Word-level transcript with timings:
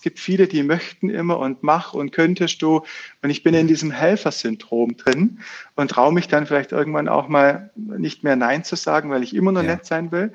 Es 0.00 0.02
gibt 0.02 0.18
viele, 0.18 0.48
die 0.48 0.62
möchten 0.62 1.10
immer 1.10 1.38
und 1.38 1.62
mach 1.62 1.92
und 1.92 2.10
könntest 2.10 2.62
du. 2.62 2.86
Und 3.20 3.28
ich 3.28 3.42
bin 3.42 3.52
in 3.52 3.66
diesem 3.66 3.90
Helfersyndrom 3.90 4.96
drin 4.96 5.40
und 5.76 5.90
traue 5.90 6.10
mich 6.10 6.26
dann 6.26 6.46
vielleicht 6.46 6.72
irgendwann 6.72 7.06
auch 7.06 7.28
mal 7.28 7.70
nicht 7.76 8.24
mehr 8.24 8.34
Nein 8.34 8.64
zu 8.64 8.76
sagen, 8.76 9.10
weil 9.10 9.22
ich 9.22 9.36
immer 9.36 9.52
nur 9.52 9.62
ja. 9.62 9.76
nett 9.76 9.84
sein 9.84 10.10
will. 10.10 10.32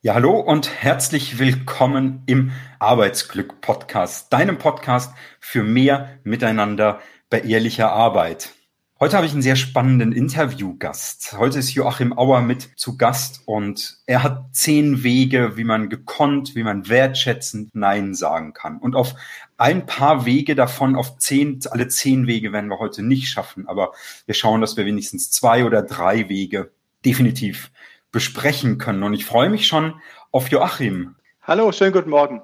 Ja, 0.00 0.14
hallo 0.14 0.40
und 0.40 0.82
herzlich 0.82 1.38
willkommen 1.38 2.22
im 2.24 2.50
Arbeitsglück 2.78 3.60
Podcast, 3.60 4.32
deinem 4.32 4.56
Podcast 4.56 5.14
für 5.38 5.62
mehr 5.62 6.18
Miteinander 6.24 7.02
bei 7.28 7.40
ehrlicher 7.40 7.92
Arbeit. 7.92 8.54
Heute 8.98 9.16
habe 9.18 9.26
ich 9.26 9.32
einen 9.32 9.42
sehr 9.42 9.56
spannenden 9.56 10.12
Interviewgast. 10.12 11.34
Heute 11.36 11.58
ist 11.58 11.74
Joachim 11.74 12.16
Auer 12.16 12.40
mit 12.40 12.70
zu 12.76 12.96
Gast 12.96 13.42
und 13.44 13.98
er 14.06 14.22
hat 14.22 14.46
zehn 14.52 15.02
Wege, 15.02 15.58
wie 15.58 15.64
man 15.64 15.90
gekonnt, 15.90 16.54
wie 16.54 16.62
man 16.62 16.88
wertschätzend 16.88 17.74
Nein 17.74 18.14
sagen 18.14 18.54
kann. 18.54 18.78
Und 18.78 18.96
auf 18.96 19.14
ein 19.58 19.84
paar 19.84 20.24
Wege 20.24 20.54
davon, 20.54 20.96
auf 20.96 21.18
zehn, 21.18 21.60
alle 21.68 21.88
zehn 21.88 22.26
Wege 22.26 22.54
werden 22.54 22.70
wir 22.70 22.78
heute 22.78 23.02
nicht 23.02 23.28
schaffen, 23.28 23.68
aber 23.68 23.92
wir 24.24 24.34
schauen, 24.34 24.62
dass 24.62 24.78
wir 24.78 24.86
wenigstens 24.86 25.30
zwei 25.30 25.66
oder 25.66 25.82
drei 25.82 26.30
Wege 26.30 26.70
definitiv 27.04 27.70
besprechen 28.12 28.78
können. 28.78 29.02
Und 29.02 29.12
ich 29.12 29.26
freue 29.26 29.50
mich 29.50 29.66
schon 29.66 30.00
auf 30.32 30.48
Joachim. 30.48 31.16
Hallo, 31.42 31.70
schönen 31.70 31.92
guten 31.92 32.08
Morgen. 32.08 32.40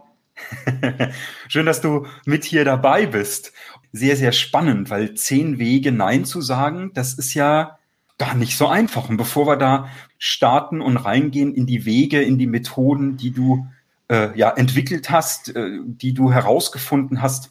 Schön, 1.49 1.67
dass 1.67 1.83
du 1.83 2.07
mit 2.25 2.45
hier 2.45 2.65
dabei 2.65 3.07
bist 3.07 3.53
sehr, 3.93 4.17
sehr 4.17 4.33
spannend, 4.33 4.91
weil 4.91 5.15
zehn 5.15 5.59
Wege 5.59 5.93
Nein 5.93 6.25
zu 6.25 6.41
sagen, 6.41 6.91
das 6.95 7.15
ist 7.15 7.35
ja 7.35 7.79
gar 8.19 8.35
nicht 8.35 8.57
so 8.57 8.67
einfach. 8.67 9.09
Und 9.09 9.19
bevor 9.19 9.47
wir 9.47 9.57
da 9.57 9.89
starten 10.19 10.81
und 10.81 10.97
reingehen 10.97 11.55
in 11.55 11.67
die 11.67 11.85
Wege, 11.85 12.23
in 12.23 12.39
die 12.39 12.47
Methoden, 12.47 13.17
die 13.17 13.33
du 13.33 13.67
äh, 14.09 14.37
ja 14.39 14.51
entwickelt 14.51 15.11
hast, 15.11 15.55
äh, 15.55 15.79
die 15.85 16.15
du 16.15 16.33
herausgefunden 16.33 17.21
hast, 17.21 17.51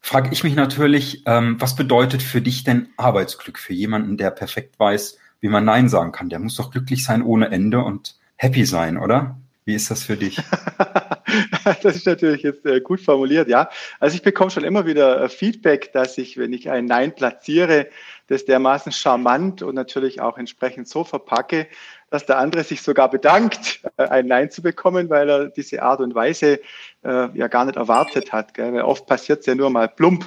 frage 0.00 0.30
ich 0.32 0.44
mich 0.44 0.54
natürlich, 0.54 1.22
ähm, 1.26 1.56
was 1.58 1.74
bedeutet 1.74 2.22
für 2.22 2.40
dich 2.40 2.64
denn 2.64 2.88
Arbeitsglück 2.96 3.58
für 3.58 3.72
jemanden, 3.72 4.16
der 4.16 4.30
perfekt 4.30 4.78
weiß, 4.78 5.18
wie 5.40 5.48
man 5.48 5.64
Nein 5.64 5.88
sagen 5.88 6.12
kann? 6.12 6.28
Der 6.28 6.38
muss 6.38 6.56
doch 6.56 6.70
glücklich 6.70 7.04
sein 7.04 7.22
ohne 7.22 7.50
Ende 7.50 7.82
und 7.82 8.16
happy 8.36 8.64
sein, 8.64 8.98
oder? 8.98 9.37
Wie 9.68 9.74
ist 9.74 9.90
das 9.90 10.02
für 10.02 10.16
dich? 10.16 10.38
das 11.82 11.96
ist 11.96 12.06
natürlich 12.06 12.42
jetzt 12.42 12.64
äh, 12.64 12.80
gut 12.80 13.02
formuliert, 13.02 13.48
ja. 13.48 13.68
Also 14.00 14.16
ich 14.16 14.22
bekomme 14.22 14.50
schon 14.50 14.64
immer 14.64 14.86
wieder 14.86 15.20
äh, 15.20 15.28
Feedback, 15.28 15.92
dass 15.92 16.16
ich, 16.16 16.38
wenn 16.38 16.54
ich 16.54 16.70
ein 16.70 16.86
Nein 16.86 17.14
platziere, 17.14 17.88
das 18.28 18.46
dermaßen 18.46 18.92
charmant 18.92 19.60
und 19.60 19.74
natürlich 19.74 20.22
auch 20.22 20.38
entsprechend 20.38 20.88
so 20.88 21.04
verpacke, 21.04 21.66
dass 22.08 22.24
der 22.24 22.38
andere 22.38 22.64
sich 22.64 22.80
sogar 22.80 23.10
bedankt, 23.10 23.82
äh, 23.98 24.04
ein 24.04 24.26
Nein 24.26 24.50
zu 24.50 24.62
bekommen, 24.62 25.10
weil 25.10 25.28
er 25.28 25.48
diese 25.50 25.82
Art 25.82 26.00
und 26.00 26.14
Weise 26.14 26.60
äh, 27.04 27.28
ja 27.36 27.48
gar 27.48 27.66
nicht 27.66 27.76
erwartet 27.76 28.32
hat. 28.32 28.54
Gell? 28.54 28.72
Weil 28.72 28.80
oft 28.80 29.04
passiert 29.04 29.40
es 29.40 29.46
ja 29.46 29.54
nur 29.54 29.68
mal 29.68 29.86
plump, 29.86 30.24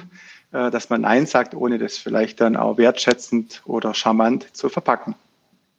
äh, 0.52 0.70
dass 0.70 0.88
man 0.88 1.00
Nein 1.00 1.26
sagt, 1.26 1.56
ohne 1.56 1.78
das 1.78 1.98
vielleicht 1.98 2.40
dann 2.40 2.54
auch 2.54 2.78
wertschätzend 2.78 3.62
oder 3.64 3.92
charmant 3.92 4.56
zu 4.56 4.68
verpacken. 4.68 5.16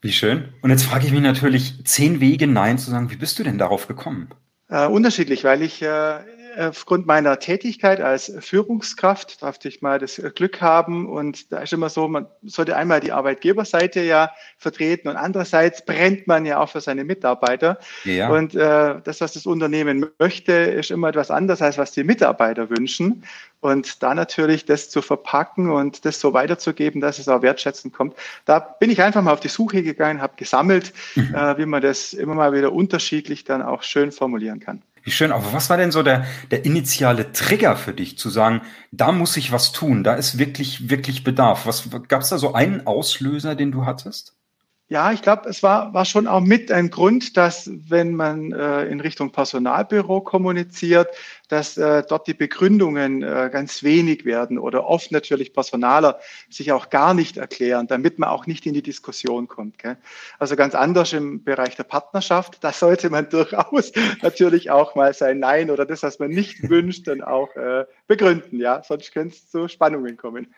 Wie 0.03 0.11
schön. 0.11 0.49
Und 0.61 0.69
jetzt 0.69 0.83
frage 0.83 1.05
ich 1.05 1.13
mich 1.13 1.21
natürlich, 1.21 1.85
zehn 1.85 2.19
Wege 2.19 2.45
Nein 2.45 2.77
zu 2.77 2.91
sagen. 2.91 3.09
Wie 3.09 3.15
bist 3.15 3.39
du 3.39 3.43
denn 3.43 3.57
darauf 3.57 3.87
gekommen? 3.87 4.27
Äh, 4.67 4.85
unterschiedlich, 4.87 5.45
weil 5.45 5.61
ich 5.61 5.81
äh, 5.81 6.19
aufgrund 6.57 7.05
meiner 7.05 7.39
Tätigkeit 7.39 8.01
als 8.01 8.31
Führungskraft 8.39 9.41
darf 9.41 9.57
ich 9.63 9.81
mal 9.81 9.99
das 9.99 10.21
Glück 10.35 10.61
haben 10.61 11.07
und 11.07 11.51
da 11.51 11.59
ist 11.59 11.73
immer 11.73 11.89
so, 11.89 12.07
man 12.07 12.27
sollte 12.43 12.75
einmal 12.75 12.99
die 12.99 13.11
Arbeitgeberseite 13.11 14.01
ja 14.01 14.31
vertreten 14.57 15.07
und 15.07 15.15
andererseits 15.15 15.85
brennt 15.85 16.27
man 16.27 16.45
ja 16.45 16.59
auch 16.59 16.69
für 16.69 16.81
seine 16.81 17.03
Mitarbeiter. 17.03 17.79
Ja. 18.03 18.29
Und 18.29 18.55
äh, 18.55 18.95
das, 19.03 19.21
was 19.21 19.33
das 19.33 19.45
Unternehmen 19.45 20.05
möchte, 20.19 20.51
ist 20.51 20.91
immer 20.91 21.09
etwas 21.09 21.31
anderes, 21.31 21.61
als 21.61 21.77
was 21.77 21.91
die 21.91 22.03
Mitarbeiter 22.03 22.69
wünschen. 22.69 23.23
Und 23.61 24.03
da 24.03 24.13
natürlich 24.13 24.65
das 24.65 24.89
zu 24.89 25.01
verpacken 25.01 25.71
und 25.71 26.03
das 26.03 26.19
so 26.19 26.33
weiterzugeben, 26.33 26.99
dass 26.99 27.17
es 27.17 27.29
auch 27.29 27.41
wertschätzend 27.41 27.93
kommt. 27.93 28.15
Da 28.43 28.59
bin 28.59 28.89
ich 28.89 29.01
einfach 29.01 29.21
mal 29.21 29.31
auf 29.31 29.39
die 29.39 29.47
Suche 29.47 29.83
gegangen, 29.83 30.21
habe 30.21 30.33
gesammelt, 30.35 30.93
mhm. 31.15 31.33
äh, 31.33 31.57
wie 31.57 31.65
man 31.65 31.81
das 31.81 32.11
immer 32.11 32.35
mal 32.35 32.51
wieder 32.51 32.73
unterschiedlich 32.73 33.45
dann 33.45 33.61
auch 33.61 33.83
schön 33.83 34.11
formulieren 34.11 34.59
kann. 34.59 34.81
Wie 35.03 35.11
schön. 35.11 35.31
Aber 35.31 35.51
was 35.53 35.69
war 35.69 35.77
denn 35.77 35.91
so 35.91 36.01
der, 36.01 36.25
der 36.49 36.65
initiale 36.65 37.31
Trigger 37.33 37.75
für 37.75 37.93
dich, 37.93 38.17
zu 38.17 38.29
sagen, 38.29 38.61
da 38.91 39.11
muss 39.11 39.37
ich 39.37 39.51
was 39.51 39.71
tun, 39.73 40.03
da 40.03 40.15
ist 40.15 40.37
wirklich, 40.37 40.89
wirklich 40.89 41.23
Bedarf? 41.23 41.65
Was 41.65 41.89
gab 42.07 42.21
es 42.21 42.29
da 42.29 42.37
so 42.37 42.53
einen 42.53 42.87
Auslöser, 42.87 43.55
den 43.55 43.71
du 43.71 43.85
hattest? 43.85 44.35
Ja, 44.89 45.13
ich 45.13 45.21
glaube, 45.21 45.49
es 45.49 45.63
war, 45.63 45.93
war 45.93 46.03
schon 46.03 46.27
auch 46.27 46.41
mit 46.41 46.69
ein 46.69 46.89
Grund, 46.89 47.37
dass 47.37 47.69
wenn 47.89 48.13
man 48.13 48.51
äh, 48.51 48.83
in 48.85 48.99
Richtung 48.99 49.31
Personalbüro 49.31 50.21
kommuniziert, 50.21 51.07
dass 51.47 51.77
äh, 51.77 52.03
dort 52.07 52.27
die 52.27 52.33
Begründungen 52.33 53.23
äh, 53.23 53.49
ganz 53.51 53.81
wenig 53.83 54.25
werden 54.25 54.59
oder 54.59 54.85
oft 54.85 55.11
natürlich 55.11 55.53
Personaler 55.53 56.19
sich 56.49 56.73
auch 56.73 56.89
gar 56.89 57.13
nicht 57.13 57.37
erklären, 57.37 57.87
damit 57.87 58.19
man 58.19 58.29
auch 58.29 58.45
nicht 58.45 58.65
in 58.65 58.73
die 58.73 58.83
Diskussion 58.83 59.47
kommt. 59.47 59.79
Gell? 59.79 59.97
Also 60.37 60.57
ganz 60.57 60.75
anders 60.75 61.13
im 61.13 61.45
Bereich 61.45 61.77
der 61.77 61.85
Partnerschaft, 61.85 62.61
da 62.61 62.73
sollte 62.73 63.09
man 63.09 63.29
durchaus 63.31 63.93
natürlich 64.21 64.69
auch 64.69 64.95
mal 64.95 65.13
sein 65.13 65.39
Nein 65.39 65.71
oder 65.71 65.85
das, 65.85 66.03
was 66.03 66.19
man 66.19 66.29
nicht 66.29 66.69
wünscht, 66.69 67.07
dann 67.07 67.21
auch 67.21 67.55
äh, 67.55 67.85
begründen. 68.07 68.59
Ja, 68.59 68.83
sonst 68.83 69.13
könnte 69.13 69.33
es 69.33 69.49
zu 69.49 69.69
Spannungen 69.69 70.17
kommen 70.17 70.53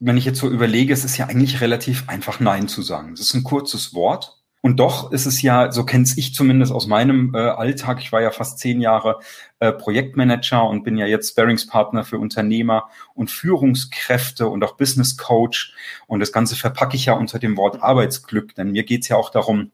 wenn 0.00 0.16
ich 0.16 0.24
jetzt 0.24 0.38
so 0.38 0.48
überlege, 0.48 0.92
es 0.92 1.04
ist 1.04 1.16
ja 1.16 1.26
eigentlich 1.26 1.60
relativ 1.60 2.08
einfach 2.08 2.40
Nein 2.40 2.68
zu 2.68 2.82
sagen. 2.82 3.12
Es 3.12 3.20
ist 3.20 3.34
ein 3.34 3.44
kurzes 3.44 3.94
Wort. 3.94 4.38
Und 4.60 4.80
doch 4.80 5.12
ist 5.12 5.26
es 5.26 5.40
ja, 5.40 5.70
so 5.70 5.84
kenne 5.84 6.04
ich 6.16 6.34
zumindest 6.34 6.72
aus 6.72 6.88
meinem 6.88 7.32
äh, 7.32 7.38
Alltag, 7.38 8.00
ich 8.00 8.10
war 8.10 8.20
ja 8.20 8.32
fast 8.32 8.58
zehn 8.58 8.80
Jahre 8.80 9.20
äh, 9.60 9.72
Projektmanager 9.72 10.64
und 10.64 10.82
bin 10.82 10.96
ja 10.96 11.06
jetzt 11.06 11.30
Sparringspartner 11.30 12.04
für 12.04 12.18
Unternehmer 12.18 12.88
und 13.14 13.30
Führungskräfte 13.30 14.48
und 14.48 14.64
auch 14.64 14.76
Business 14.76 15.16
Coach. 15.16 15.74
Und 16.08 16.18
das 16.18 16.32
Ganze 16.32 16.56
verpacke 16.56 16.96
ich 16.96 17.06
ja 17.06 17.12
unter 17.12 17.38
dem 17.38 17.56
Wort 17.56 17.82
Arbeitsglück, 17.82 18.54
denn 18.56 18.72
mir 18.72 18.82
geht 18.82 19.02
es 19.02 19.08
ja 19.08 19.16
auch 19.16 19.30
darum, 19.30 19.70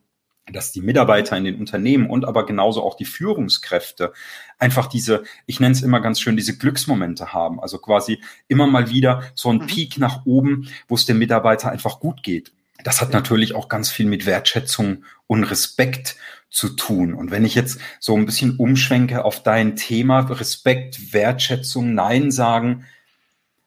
dass 0.53 0.73
die 0.73 0.83
Mitarbeiter 0.83 1.37
in 1.37 1.45
den 1.45 1.59
Unternehmen 1.59 2.09
und 2.09 2.25
aber 2.25 2.45
genauso 2.45 2.83
auch 2.83 2.97
die 2.97 3.07
Führungskräfte 3.07 4.13
einfach 4.59 4.87
diese, 4.87 5.25
ich 5.47 5.59
nenne 5.59 5.73
es 5.73 5.83
immer 5.83 6.01
ganz 6.01 6.21
schön, 6.21 6.37
diese 6.37 6.59
Glücksmomente 6.59 7.33
haben. 7.33 7.61
Also 7.61 7.79
quasi 7.79 8.21
immer 8.49 8.67
mal 8.67 8.91
wieder 8.91 9.23
so 9.35 9.51
ein 9.51 9.59
mhm. 9.59 9.67
Peak 9.67 9.99
nach 9.99 10.27
oben, 10.27 10.69
wo 10.87 10.95
es 10.95 11.07
dem 11.07 11.19
Mitarbeiter 11.19 11.71
einfach 11.71 11.99
gut 11.99 12.23
geht. 12.23 12.53
Das 12.83 13.01
hat 13.01 13.13
natürlich 13.13 13.55
auch 13.55 13.69
ganz 13.69 13.91
viel 13.91 14.07
mit 14.07 14.27
Wertschätzung 14.27 15.05
und 15.27 15.45
Respekt 15.45 16.17
zu 16.51 16.69
tun. 16.69 17.15
Und 17.15 17.31
wenn 17.31 17.45
ich 17.45 17.55
jetzt 17.55 17.81
so 17.99 18.15
ein 18.17 18.27
bisschen 18.27 18.57
umschwenke 18.57 19.25
auf 19.25 19.43
dein 19.43 19.77
Thema 19.77 20.21
Respekt, 20.21 21.13
Wertschätzung, 21.13 21.95
Nein 21.95 22.31
sagen, 22.31 22.85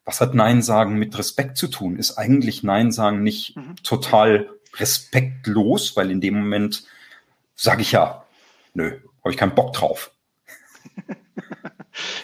was 0.06 0.22
hat 0.22 0.36
Nein 0.36 0.62
sagen 0.62 0.96
mit 0.98 1.18
Respekt 1.18 1.58
zu 1.58 1.68
tun? 1.68 1.98
Ist 1.98 2.18
eigentlich 2.18 2.64
Nein 2.64 2.92
sagen 2.92 3.24
nicht 3.24 3.58
mhm. 3.58 3.76
total 3.84 4.50
respektlos, 4.80 5.96
weil 5.96 6.12
in 6.12 6.22
dem 6.22 6.36
Moment 6.36 6.84
sage 7.56 7.82
ich 7.82 7.92
ja, 7.92 8.26
nö, 8.74 9.00
habe 9.24 9.32
ich 9.32 9.38
keinen 9.38 9.56
Bock 9.56 9.74
drauf. 9.74 10.12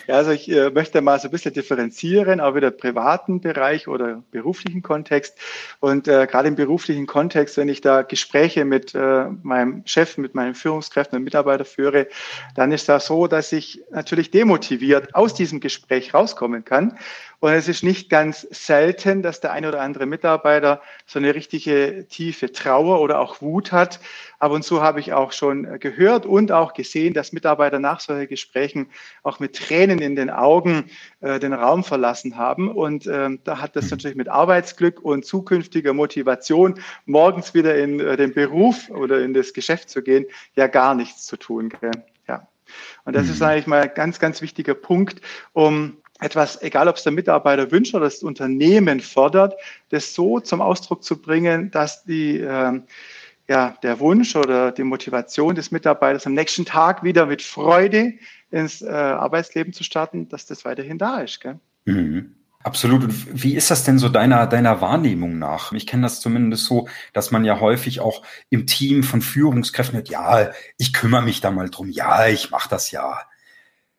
Ja, 0.08 0.16
also 0.16 0.32
ich 0.32 0.50
äh, 0.52 0.70
möchte 0.70 1.02
mal 1.02 1.20
so 1.20 1.28
ein 1.28 1.32
bisschen 1.32 1.54
differenzieren, 1.54 2.40
auch 2.40 2.56
wieder 2.56 2.72
privaten 2.72 3.42
Bereich 3.42 3.88
oder 3.88 4.24
beruflichen 4.32 4.82
Kontext. 4.82 5.38
Und 5.80 6.08
äh, 6.08 6.28
gerade 6.28 6.48
im 6.48 6.56
beruflichen 6.56 7.08
Kontext, 7.08 7.58
wenn 7.58 7.70
ich 7.70 7.82
da 7.82 8.02
Gespräche 8.02 8.66
mit 8.66 8.94
äh, 8.94 9.26
meinem 9.42 9.84
Chef, 9.86 10.18
mit 10.18 10.36
meinen 10.36 10.56
Führungskräften 10.56 11.18
und 11.18 11.24
Mitarbeitern 11.24 11.66
führe, 11.66 12.08
dann 12.56 12.72
ist 12.72 12.90
das 12.90 13.08
so, 13.08 13.28
dass 13.28 13.52
ich 13.52 13.82
natürlich 13.92 14.32
demotiviert 14.32 15.16
aus 15.16 15.34
diesem 15.34 15.60
Gespräch 15.60 16.14
rauskommen 16.14 16.66
kann 16.66 16.98
und 17.44 17.52
es 17.52 17.68
ist 17.68 17.84
nicht 17.84 18.10
ganz 18.10 18.48
selten, 18.52 19.22
dass 19.22 19.42
der 19.42 19.52
eine 19.52 19.68
oder 19.68 19.82
andere 19.82 20.06
Mitarbeiter 20.06 20.82
so 21.06 21.20
eine 21.20 21.36
richtige 21.36 22.08
tiefe 22.08 22.54
Trauer 22.54 23.02
oder 23.02 23.20
auch 23.20 23.42
Wut 23.42 23.74
hat. 23.74 24.00
Ab 24.40 24.54
und 24.54 24.64
zu 24.64 24.82
habe 24.82 25.02
ich 25.02 25.12
auch 25.12 25.34
schon 25.34 25.78
gehört 25.82 26.26
und 26.26 26.54
auch 26.54 26.74
gesehen, 26.74 27.14
dass 27.14 27.34
Mitarbeiter 27.34 27.80
nach 27.80 28.00
solchen 28.00 28.30
Gesprächen 28.30 28.88
auch 29.24 29.42
mit 29.42 29.58
Tränen 29.58 30.00
in 30.00 30.16
den 30.16 30.30
Augen 30.30 30.86
äh, 31.20 31.38
den 31.38 31.52
Raum 31.52 31.84
verlassen 31.84 32.38
haben. 32.38 32.72
Und 32.72 33.08
ähm, 33.08 33.42
da 33.44 33.60
hat 33.60 33.76
das 33.76 33.92
natürlich 33.92 34.16
mit 34.16 34.30
Arbeitsglück 34.30 35.02
und 35.02 35.26
zukünftiger 35.26 35.92
Motivation, 35.92 36.80
morgens 37.06 37.54
wieder 37.54 37.76
in 37.76 38.00
äh, 38.00 38.16
den 38.16 38.34
Beruf 38.34 38.90
oder 38.90 39.20
in 39.20 39.34
das 39.34 39.52
Geschäft 39.52 39.90
zu 39.90 40.02
gehen, 40.02 40.28
ja 40.56 40.68
gar 40.68 40.96
nichts 40.96 41.26
zu 41.26 41.36
tun. 41.36 41.68
Gell? 41.68 41.92
Ja. 42.26 42.48
Und 43.04 43.18
das 43.18 43.28
ist 43.28 43.42
eigentlich 43.42 43.68
mal 43.68 43.82
ein 43.82 43.92
ganz, 43.94 44.18
ganz 44.20 44.42
wichtiger 44.42 44.76
Punkt, 44.76 45.20
um 45.52 45.98
etwas, 46.20 46.62
egal 46.62 46.88
ob 46.88 46.98
es 46.98 47.04
der 47.04 47.12
Mitarbeiter 47.12 47.72
wünscht 47.72 47.94
oder 47.94 48.06
das 48.06 48.24
Unternehmen 48.24 49.00
fordert, 49.00 49.56
das 49.90 50.14
so 50.14 50.40
zum 50.40 50.62
Ausdruck 50.62 51.04
zu 51.04 51.22
bringen, 51.22 51.72
dass 51.72 52.04
die, 52.04 52.40
äh, 52.40 52.82
ja, 53.48 53.78
der 53.84 54.00
Wunsch 54.00 54.36
oder 54.36 54.72
die 54.72 54.84
Motivation 54.84 55.56
des 55.56 55.72
Mitarbeiters 55.72 56.26
am 56.26 56.34
nächsten 56.34 56.66
Tag 56.66 57.04
wieder 57.04 57.26
mit 57.26 57.42
Freude 57.42 58.14
ins 58.52 58.82
äh, 58.82 58.90
Arbeitsleben 58.90 59.74
zu 59.74 59.84
starten, 59.84 60.30
dass 60.30 60.46
das 60.46 60.64
weiterhin 60.66 60.98
da 60.98 61.22
ist. 61.22 61.42
Gell? 61.42 61.60
Mhm. 61.86 62.36
Absolut. 62.64 63.04
Und 63.04 63.44
wie 63.44 63.56
ist 63.56 63.70
das 63.72 63.84
denn 63.84 64.00
so 64.00 64.08
deiner, 64.08 64.48
deiner 64.48 64.80
Wahrnehmung 64.80 65.38
nach? 65.38 65.74
Ich 65.74 65.86
kenne 65.86 66.04
das 66.04 66.22
zumindest 66.22 66.66
so, 66.66 66.88
dass 67.12 67.30
man 67.30 67.44
ja 67.44 67.60
häufig 67.60 68.00
auch 68.00 68.24
im 68.50 68.66
Team 68.66 69.04
von 69.04 69.22
Führungskräften 69.22 69.98
hört, 69.98 70.08
ja, 70.08 70.50
ich 70.78 70.94
kümmere 70.94 71.24
mich 71.24 71.42
da 71.42 71.52
mal 71.52 71.70
drum, 71.70 71.90
ja, 71.90 72.28
ich 72.28 72.52
mache 72.52 72.70
das 72.70 72.92
ja. 72.92 73.20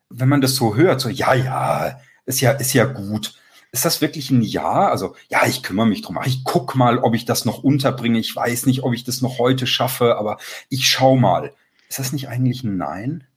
Wenn 0.09 0.29
man 0.29 0.41
das 0.41 0.55
so 0.55 0.75
hört, 0.75 1.01
so, 1.01 1.09
ja, 1.09 1.33
ja, 1.33 1.99
ist 2.25 2.41
ja, 2.41 2.51
ist 2.51 2.73
ja 2.73 2.85
gut. 2.85 3.33
Ist 3.71 3.85
das 3.85 3.99
wirklich 3.99 4.31
ein 4.31 4.41
Ja? 4.41 4.89
Also, 4.89 5.15
ja, 5.27 5.45
ich 5.45 5.61
kümmere 5.61 5.85
mich 5.85 6.01
drum. 6.01 6.17
Ich 6.25 6.43
guck 6.43 6.75
mal, 6.75 6.97
ob 6.97 7.13
ich 7.13 7.25
das 7.25 7.43
noch 7.43 7.63
unterbringe. 7.63 8.19
Ich 8.19 8.33
weiß 8.35 8.67
nicht, 8.67 8.83
ob 8.83 8.93
ich 8.93 9.03
das 9.03 9.21
noch 9.21 9.37
heute 9.37 9.67
schaffe, 9.67 10.17
aber 10.17 10.37
ich 10.69 10.87
schau 10.87 11.17
mal. 11.17 11.53
Ist 11.89 11.99
das 11.99 12.13
nicht 12.13 12.29
eigentlich 12.29 12.63
ein 12.63 12.77
Nein? 12.77 13.27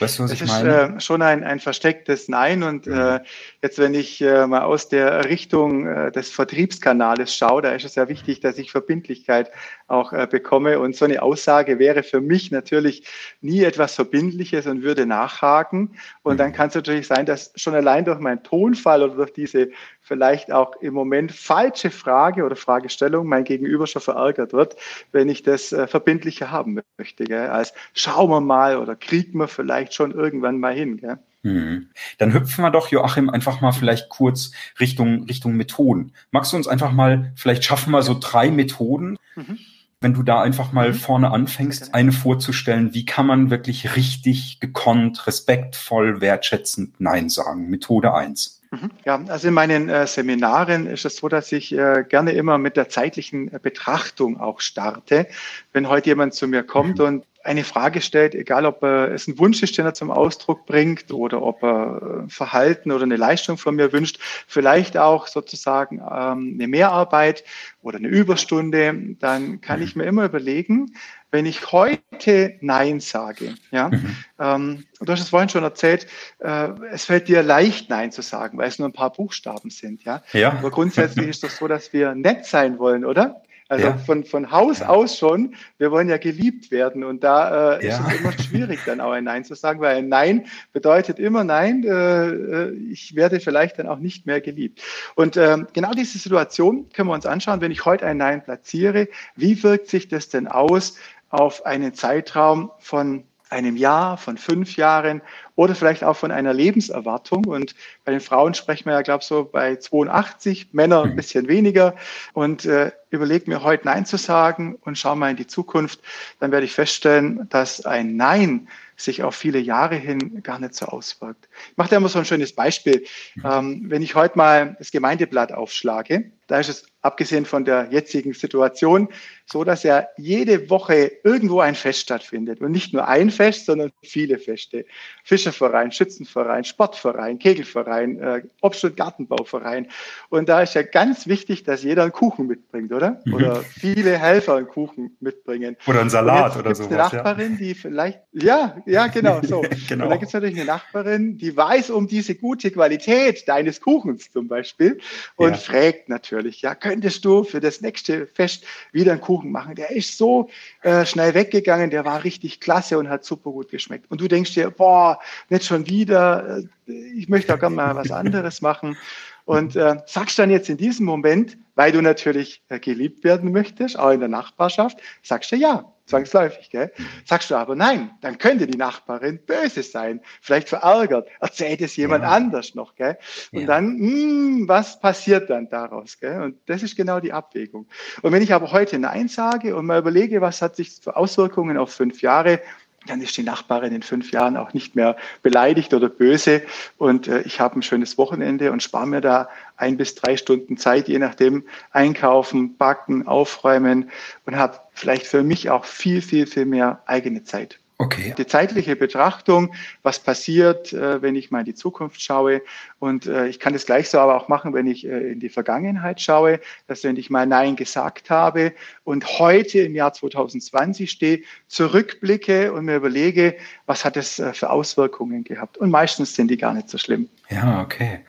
Weißt 0.00 0.18
du, 0.18 0.24
was 0.24 0.30
das 0.30 0.40
ich 0.40 0.48
meine? 0.48 0.70
ist 0.70 0.96
äh, 0.96 1.00
schon 1.00 1.22
ein, 1.22 1.44
ein 1.44 1.60
verstecktes 1.60 2.28
Nein. 2.28 2.62
Und 2.62 2.86
mhm. 2.86 2.94
äh, 2.94 3.20
jetzt, 3.62 3.78
wenn 3.78 3.94
ich 3.94 4.20
äh, 4.20 4.46
mal 4.46 4.62
aus 4.62 4.88
der 4.88 5.24
Richtung 5.24 5.86
äh, 5.86 6.12
des 6.12 6.30
Vertriebskanales 6.30 7.34
schaue, 7.34 7.62
da 7.62 7.72
ist 7.72 7.84
es 7.84 7.96
ja 7.96 8.08
wichtig, 8.08 8.40
dass 8.40 8.58
ich 8.58 8.70
Verbindlichkeit 8.70 9.50
auch 9.88 10.12
äh, 10.12 10.28
bekomme. 10.30 10.78
Und 10.78 10.94
so 10.94 11.04
eine 11.04 11.22
Aussage 11.22 11.78
wäre 11.78 12.02
für 12.02 12.20
mich 12.20 12.50
natürlich 12.50 13.06
nie 13.40 13.64
etwas 13.64 13.94
Verbindliches 13.94 14.66
und 14.66 14.82
würde 14.82 15.06
nachhaken. 15.06 15.96
Und 16.22 16.34
mhm. 16.34 16.38
dann 16.38 16.52
kann 16.52 16.68
es 16.68 16.74
natürlich 16.76 17.06
sein, 17.06 17.26
dass 17.26 17.52
schon 17.56 17.74
allein 17.74 18.04
durch 18.04 18.20
meinen 18.20 18.42
Tonfall 18.42 19.02
oder 19.02 19.16
durch 19.16 19.32
diese 19.32 19.70
vielleicht 20.00 20.52
auch 20.52 20.76
im 20.80 20.94
Moment 20.94 21.32
falsche 21.32 21.90
Frage 21.90 22.44
oder 22.44 22.56
Fragestellung 22.56 23.26
mein 23.26 23.44
Gegenüber 23.44 23.86
schon 23.86 24.02
verärgert 24.02 24.52
wird, 24.52 24.76
wenn 25.12 25.28
ich 25.28 25.42
das 25.42 25.72
äh, 25.72 25.86
verbindlicher 25.86 26.50
haben 26.50 26.80
möchte. 26.96 27.24
Gell? 27.24 27.48
Als 27.48 27.74
schauen 27.92 28.30
wir 28.30 28.40
mal 28.40 28.78
oder 28.78 28.94
kriegen 28.94 29.38
wir 29.38 29.48
vielleicht 29.48 29.94
schon 29.94 30.12
irgendwann 30.12 30.60
mal 30.60 30.74
hin. 30.74 30.96
Gell? 30.98 31.18
Mhm. 31.42 31.90
Dann 32.18 32.32
hüpfen 32.32 32.62
wir 32.62 32.70
doch, 32.70 32.88
Joachim, 32.88 33.30
einfach 33.30 33.60
mal 33.60 33.72
vielleicht 33.72 34.08
kurz 34.08 34.52
Richtung, 34.80 35.24
Richtung 35.24 35.54
Methoden. 35.54 36.12
Magst 36.30 36.52
du 36.52 36.56
uns 36.56 36.68
einfach 36.68 36.92
mal, 36.92 37.32
vielleicht 37.36 37.64
schaffen 37.64 37.92
wir 37.92 38.02
so 38.02 38.16
drei 38.18 38.50
Methoden, 38.50 39.18
mhm. 39.36 39.58
wenn 40.00 40.14
du 40.14 40.22
da 40.22 40.42
einfach 40.42 40.72
mal 40.72 40.90
mhm. 40.90 40.94
vorne 40.94 41.30
anfängst, 41.30 41.94
eine 41.94 42.12
vorzustellen, 42.12 42.94
wie 42.94 43.04
kann 43.04 43.26
man 43.26 43.50
wirklich 43.50 43.96
richtig 43.96 44.60
gekonnt, 44.60 45.26
respektvoll, 45.26 46.20
wertschätzend 46.20 47.00
Nein 47.00 47.28
sagen? 47.28 47.70
Methode 47.70 48.14
eins. 48.14 48.58
Mhm. 48.70 48.90
Ja, 49.04 49.22
also 49.28 49.48
in 49.48 49.54
meinen 49.54 49.88
äh, 49.88 50.06
Seminaren 50.06 50.86
ist 50.86 51.04
es 51.04 51.16
so, 51.16 51.28
dass 51.28 51.52
ich 51.52 51.72
äh, 51.72 52.04
gerne 52.06 52.32
immer 52.32 52.58
mit 52.58 52.76
der 52.76 52.88
zeitlichen 52.88 53.52
äh, 53.52 53.58
Betrachtung 53.62 54.38
auch 54.38 54.60
starte. 54.60 55.26
Wenn 55.72 55.88
heute 55.88 56.10
jemand 56.10 56.34
zu 56.34 56.48
mir 56.48 56.62
kommt 56.64 56.98
mhm. 56.98 57.04
und 57.04 57.24
eine 57.48 57.64
Frage 57.64 58.02
stellt, 58.02 58.34
egal 58.34 58.66
ob 58.66 58.82
er 58.82 59.10
es 59.12 59.26
ein 59.26 59.38
Wunsch 59.38 59.62
ist, 59.62 59.76
den 59.78 59.86
er 59.86 59.94
zum 59.94 60.10
Ausdruck 60.10 60.66
bringt 60.66 61.10
oder 61.10 61.42
ob 61.42 61.62
er 61.62 62.24
äh, 62.26 62.30
Verhalten 62.30 62.92
oder 62.92 63.04
eine 63.04 63.16
Leistung 63.16 63.56
von 63.56 63.74
mir 63.74 63.92
wünscht, 63.92 64.18
vielleicht 64.46 64.98
auch 64.98 65.26
sozusagen 65.26 65.96
ähm, 65.96 66.54
eine 66.54 66.68
Mehrarbeit 66.68 67.44
oder 67.82 67.96
eine 67.96 68.08
Überstunde, 68.08 68.94
dann 69.18 69.62
kann 69.62 69.80
ich 69.80 69.96
mir 69.96 70.04
immer 70.04 70.26
überlegen, 70.26 70.92
wenn 71.30 71.46
ich 71.46 71.72
heute 71.72 72.54
Nein 72.60 73.00
sage, 73.00 73.54
ja, 73.70 73.88
mhm. 73.88 74.16
ähm, 74.38 74.84
du 75.00 75.12
hast 75.12 75.20
es 75.20 75.30
vorhin 75.30 75.48
schon 75.48 75.64
erzählt, 75.64 76.06
äh, 76.40 76.68
es 76.90 77.06
fällt 77.06 77.28
dir 77.28 77.42
leicht, 77.42 77.88
Nein 77.88 78.12
zu 78.12 78.22
sagen, 78.22 78.58
weil 78.58 78.68
es 78.68 78.78
nur 78.78 78.88
ein 78.88 78.94
paar 78.94 79.12
Buchstaben 79.12 79.70
sind, 79.70 80.04
ja. 80.04 80.22
ja. 80.32 80.52
Aber 80.52 80.70
grundsätzlich 80.70 81.28
ist 81.28 81.44
es 81.44 81.56
so, 81.56 81.66
dass 81.66 81.92
wir 81.92 82.14
nett 82.14 82.44
sein 82.44 82.78
wollen, 82.78 83.04
oder? 83.04 83.42
Also 83.68 83.84
ja. 83.84 83.98
von, 83.98 84.24
von 84.24 84.50
Haus 84.50 84.80
ja. 84.80 84.88
aus 84.88 85.18
schon, 85.18 85.54
wir 85.76 85.90
wollen 85.90 86.08
ja 86.08 86.16
geliebt 86.16 86.70
werden 86.70 87.04
und 87.04 87.22
da 87.22 87.76
äh, 87.76 87.86
ja. 87.86 87.98
ist 87.98 88.00
es 88.06 88.20
immer 88.20 88.32
schwierig, 88.32 88.80
dann 88.86 89.00
auch 89.00 89.12
ein 89.12 89.24
Nein 89.24 89.44
zu 89.44 89.54
sagen, 89.54 89.80
weil 89.80 89.96
ein 89.96 90.08
Nein 90.08 90.46
bedeutet 90.72 91.18
immer 91.18 91.44
Nein, 91.44 91.84
äh, 91.84 92.28
äh 92.28 92.72
ich 92.90 93.14
werde 93.14 93.40
vielleicht 93.40 93.78
dann 93.78 93.86
auch 93.86 93.98
nicht 93.98 94.24
mehr 94.24 94.40
geliebt. 94.40 94.82
Und 95.14 95.36
ähm, 95.36 95.66
genau 95.74 95.92
diese 95.92 96.16
Situation 96.16 96.88
können 96.94 97.08
wir 97.08 97.14
uns 97.14 97.26
anschauen, 97.26 97.60
wenn 97.60 97.70
ich 97.70 97.84
heute 97.84 98.06
ein 98.06 98.16
Nein 98.16 98.42
platziere, 98.42 99.08
wie 99.36 99.62
wirkt 99.62 99.88
sich 99.88 100.08
das 100.08 100.30
denn 100.30 100.48
aus, 100.48 100.96
auf 101.30 101.66
einen 101.66 101.92
Zeitraum 101.92 102.70
von 102.78 103.24
einem 103.50 103.76
Jahr, 103.76 104.16
von 104.16 104.36
fünf 104.36 104.76
Jahren 104.76 105.22
oder 105.54 105.74
vielleicht 105.74 106.04
auch 106.04 106.16
von 106.16 106.30
einer 106.30 106.52
Lebenserwartung. 106.52 107.46
Und 107.46 107.74
bei 108.04 108.12
den 108.12 108.20
Frauen 108.20 108.54
sprechen 108.54 108.86
wir 108.86 108.92
ja, 108.92 109.02
glaube 109.02 109.22
ich, 109.22 109.26
so 109.26 109.44
bei 109.44 109.76
82, 109.76 110.68
Männer 110.72 111.02
ein 111.02 111.10
mhm. 111.10 111.16
bisschen 111.16 111.48
weniger. 111.48 111.94
Und 112.32 112.64
äh, 112.64 112.92
überlege 113.10 113.50
mir 113.50 113.62
heute 113.62 113.86
Nein 113.86 114.06
zu 114.06 114.16
sagen 114.16 114.78
und 114.82 114.98
schau 114.98 115.16
mal 115.16 115.30
in 115.30 115.36
die 115.36 115.46
Zukunft, 115.46 116.00
dann 116.40 116.52
werde 116.52 116.66
ich 116.66 116.72
feststellen, 116.72 117.48
dass 117.48 117.84
ein 117.86 118.16
Nein 118.16 118.68
sich 118.96 119.22
auf 119.22 119.34
viele 119.34 119.58
Jahre 119.58 119.94
hin 119.94 120.42
gar 120.42 120.58
nicht 120.58 120.74
so 120.74 120.86
auswirkt. 120.86 121.48
Ich 121.70 121.76
mache 121.76 121.90
da 121.90 121.96
immer 121.96 122.08
so 122.08 122.18
ein 122.18 122.24
schönes 122.24 122.54
Beispiel. 122.54 123.04
Mhm. 123.36 123.42
Ähm, 123.44 123.82
wenn 123.88 124.02
ich 124.02 124.14
heute 124.14 124.36
mal 124.36 124.76
das 124.78 124.90
Gemeindeblatt 124.90 125.52
aufschlage, 125.52 126.30
da 126.48 126.58
ist 126.58 126.68
es 126.68 126.86
abgesehen 127.00 127.44
von 127.44 127.64
der 127.64 127.88
jetzigen 127.90 128.32
Situation 128.32 129.08
so, 129.46 129.64
dass 129.64 129.82
ja 129.82 130.08
jede 130.18 130.68
Woche 130.68 131.10
irgendwo 131.24 131.60
ein 131.60 131.74
Fest 131.74 132.00
stattfindet. 132.00 132.60
Und 132.60 132.72
nicht 132.72 132.92
nur 132.92 133.08
ein 133.08 133.30
Fest, 133.30 133.64
sondern 133.64 133.92
viele 134.02 134.38
Feste. 134.38 134.84
Fischerverein, 135.24 135.90
Schützenverein, 135.90 136.64
Sportverein, 136.64 137.38
Kegelverein, 137.38 138.20
äh, 138.20 138.42
Obst- 138.60 138.84
und 138.84 138.96
Gartenbauverein. 138.96 139.88
Und 140.28 140.50
da 140.50 140.60
ist 140.60 140.74
ja 140.74 140.82
ganz 140.82 141.26
wichtig, 141.26 141.62
dass 141.62 141.82
jeder 141.82 142.02
einen 142.02 142.12
Kuchen 142.12 142.46
mitbringt, 142.46 142.92
oder? 142.92 143.22
Mhm. 143.24 143.34
Oder 143.34 143.56
viele 143.62 144.18
Helfer 144.18 144.56
einen 144.56 144.68
Kuchen 144.68 145.16
mitbringen. 145.20 145.76
Oder 145.86 146.00
einen 146.00 146.10
Salat 146.10 146.56
oder 146.56 146.74
so. 146.74 146.84
Eine 146.84 146.96
Nachbarin, 146.96 147.52
ja. 147.52 147.58
die 147.58 147.74
vielleicht, 147.74 148.20
ja, 148.32 148.76
ja, 148.84 149.06
genau, 149.06 149.40
so. 149.42 149.62
genau. 149.88 150.04
Und 150.04 150.10
da 150.10 150.16
gibt 150.16 150.28
es 150.28 150.34
natürlich 150.34 150.56
eine 150.56 150.66
Nachbarin, 150.66 151.38
die 151.38 151.56
weiß 151.56 151.88
um 151.90 152.06
diese 152.06 152.34
gute 152.34 152.70
Qualität 152.70 153.48
deines 153.48 153.80
Kuchens 153.80 154.30
zum 154.30 154.48
Beispiel 154.48 154.98
und 155.36 155.52
ja. 155.52 155.56
fragt 155.56 156.10
natürlich, 156.10 156.37
natürlich. 156.38 156.62
Ja, 156.62 156.74
könntest 156.74 157.24
du 157.24 157.44
für 157.44 157.60
das 157.60 157.80
nächste 157.80 158.26
Fest 158.26 158.64
wieder 158.92 159.12
einen 159.12 159.20
Kuchen 159.20 159.50
machen? 159.50 159.74
Der 159.74 159.90
ist 159.90 160.16
so 160.16 160.48
äh, 160.82 161.04
schnell 161.04 161.34
weggegangen, 161.34 161.90
der 161.90 162.04
war 162.04 162.24
richtig 162.24 162.60
klasse 162.60 162.98
und 162.98 163.08
hat 163.08 163.24
super 163.24 163.50
gut 163.50 163.70
geschmeckt. 163.70 164.10
Und 164.10 164.20
du 164.20 164.28
denkst 164.28 164.54
dir, 164.54 164.70
boah, 164.70 165.18
nicht 165.48 165.64
schon 165.64 165.88
wieder, 165.88 166.58
äh, 166.86 166.92
ich 166.92 167.28
möchte 167.28 167.54
auch 167.54 167.58
gerne 167.58 167.76
mal 167.76 167.96
was 167.96 168.10
anderes 168.10 168.62
machen. 168.62 168.96
Und 169.44 169.76
äh, 169.76 169.96
sagst 170.06 170.38
dann 170.38 170.50
jetzt 170.50 170.68
in 170.68 170.76
diesem 170.76 171.06
Moment, 171.06 171.56
weil 171.74 171.90
du 171.90 172.02
natürlich 172.02 172.62
äh, 172.68 172.78
geliebt 172.78 173.24
werden 173.24 173.50
möchtest, 173.50 173.98
auch 173.98 174.10
in 174.10 174.20
der 174.20 174.28
Nachbarschaft, 174.28 174.98
sagst 175.22 175.50
du 175.52 175.56
ja, 175.56 175.90
zwangsläufig. 176.08 176.70
Gell? 176.70 176.92
Sagst 177.24 177.50
du 177.50 177.56
aber 177.56 177.76
nein, 177.76 178.10
dann 178.20 178.38
könnte 178.38 178.66
die 178.66 178.76
Nachbarin 178.76 179.38
böse 179.44 179.82
sein, 179.82 180.20
vielleicht 180.40 180.68
verärgert, 180.68 181.28
erzählt 181.40 181.80
es 181.80 181.96
jemand 181.96 182.24
ja. 182.24 182.30
anders 182.30 182.74
noch. 182.74 182.94
Gell? 182.94 183.18
Und 183.52 183.60
ja. 183.60 183.66
dann, 183.66 183.98
mh, 183.98 184.08
hm, 184.08 184.68
was 184.68 185.00
passiert 185.00 185.50
dann 185.50 185.68
daraus? 185.68 186.18
Gell? 186.18 186.42
Und 186.42 186.58
das 186.66 186.82
ist 186.82 186.96
genau 186.96 187.20
die 187.20 187.32
Abwägung. 187.32 187.86
Und 188.22 188.32
wenn 188.32 188.42
ich 188.42 188.52
aber 188.54 188.72
heute 188.72 188.98
Nein 188.98 189.28
sage 189.28 189.76
und 189.76 189.86
mal 189.86 189.98
überlege, 189.98 190.40
was 190.40 190.62
hat 190.62 190.76
sich 190.76 190.98
für 191.00 191.16
Auswirkungen 191.16 191.76
auf 191.76 191.92
fünf 191.92 192.22
Jahre, 192.22 192.60
dann 193.08 193.20
ist 193.20 193.36
die 193.36 193.42
Nachbarin 193.42 193.94
in 193.94 194.02
fünf 194.02 194.30
Jahren 194.32 194.56
auch 194.56 194.72
nicht 194.74 194.94
mehr 194.94 195.16
beleidigt 195.42 195.94
oder 195.94 196.08
böse. 196.08 196.62
Und 196.96 197.28
äh, 197.28 197.42
ich 197.42 197.60
habe 197.60 197.78
ein 197.78 197.82
schönes 197.82 198.18
Wochenende 198.18 198.72
und 198.72 198.82
spare 198.82 199.06
mir 199.06 199.20
da 199.20 199.48
ein 199.76 199.96
bis 199.96 200.14
drei 200.14 200.36
Stunden 200.36 200.76
Zeit, 200.76 201.08
je 201.08 201.18
nachdem, 201.18 201.64
einkaufen, 201.90 202.76
backen, 202.76 203.26
aufräumen 203.26 204.10
und 204.46 204.56
habe 204.56 204.78
vielleicht 204.92 205.26
für 205.26 205.42
mich 205.42 205.70
auch 205.70 205.84
viel, 205.84 206.22
viel, 206.22 206.46
viel 206.46 206.66
mehr 206.66 207.02
eigene 207.06 207.44
Zeit. 207.44 207.78
Okay. 208.00 208.32
Die 208.38 208.46
zeitliche 208.46 208.94
Betrachtung, 208.94 209.74
was 210.04 210.20
passiert, 210.20 210.92
äh, 210.92 211.20
wenn 211.20 211.34
ich 211.34 211.50
mal 211.50 211.60
in 211.60 211.64
die 211.64 211.74
Zukunft 211.74 212.22
schaue. 212.22 212.62
Und 213.00 213.26
äh, 213.26 213.48
ich 213.48 213.58
kann 213.58 213.72
das 213.72 213.86
gleich 213.86 214.08
so 214.08 214.20
aber 214.20 214.36
auch 214.36 214.46
machen, 214.46 214.72
wenn 214.72 214.86
ich 214.86 215.04
äh, 215.04 215.32
in 215.32 215.40
die 215.40 215.48
Vergangenheit 215.48 216.20
schaue, 216.20 216.60
dass 216.86 217.02
wenn 217.02 217.16
ich 217.16 217.28
mal 217.28 217.44
Nein 217.44 217.74
gesagt 217.74 218.30
habe 218.30 218.72
und 219.02 219.40
heute 219.40 219.80
im 219.80 219.96
Jahr 219.96 220.12
2020 220.12 221.10
stehe, 221.10 221.42
zurückblicke 221.66 222.72
und 222.72 222.84
mir 222.84 222.94
überlege, 222.94 223.56
was 223.86 224.04
hat 224.04 224.16
es 224.16 224.40
für 224.52 224.70
Auswirkungen 224.70 225.42
gehabt. 225.42 225.76
Und 225.76 225.90
meistens 225.90 226.36
sind 226.36 226.52
die 226.52 226.56
gar 226.56 226.74
nicht 226.74 226.88
so 226.88 226.98
schlimm. 226.98 227.28
Ja, 227.50 227.82
okay. 227.82 228.20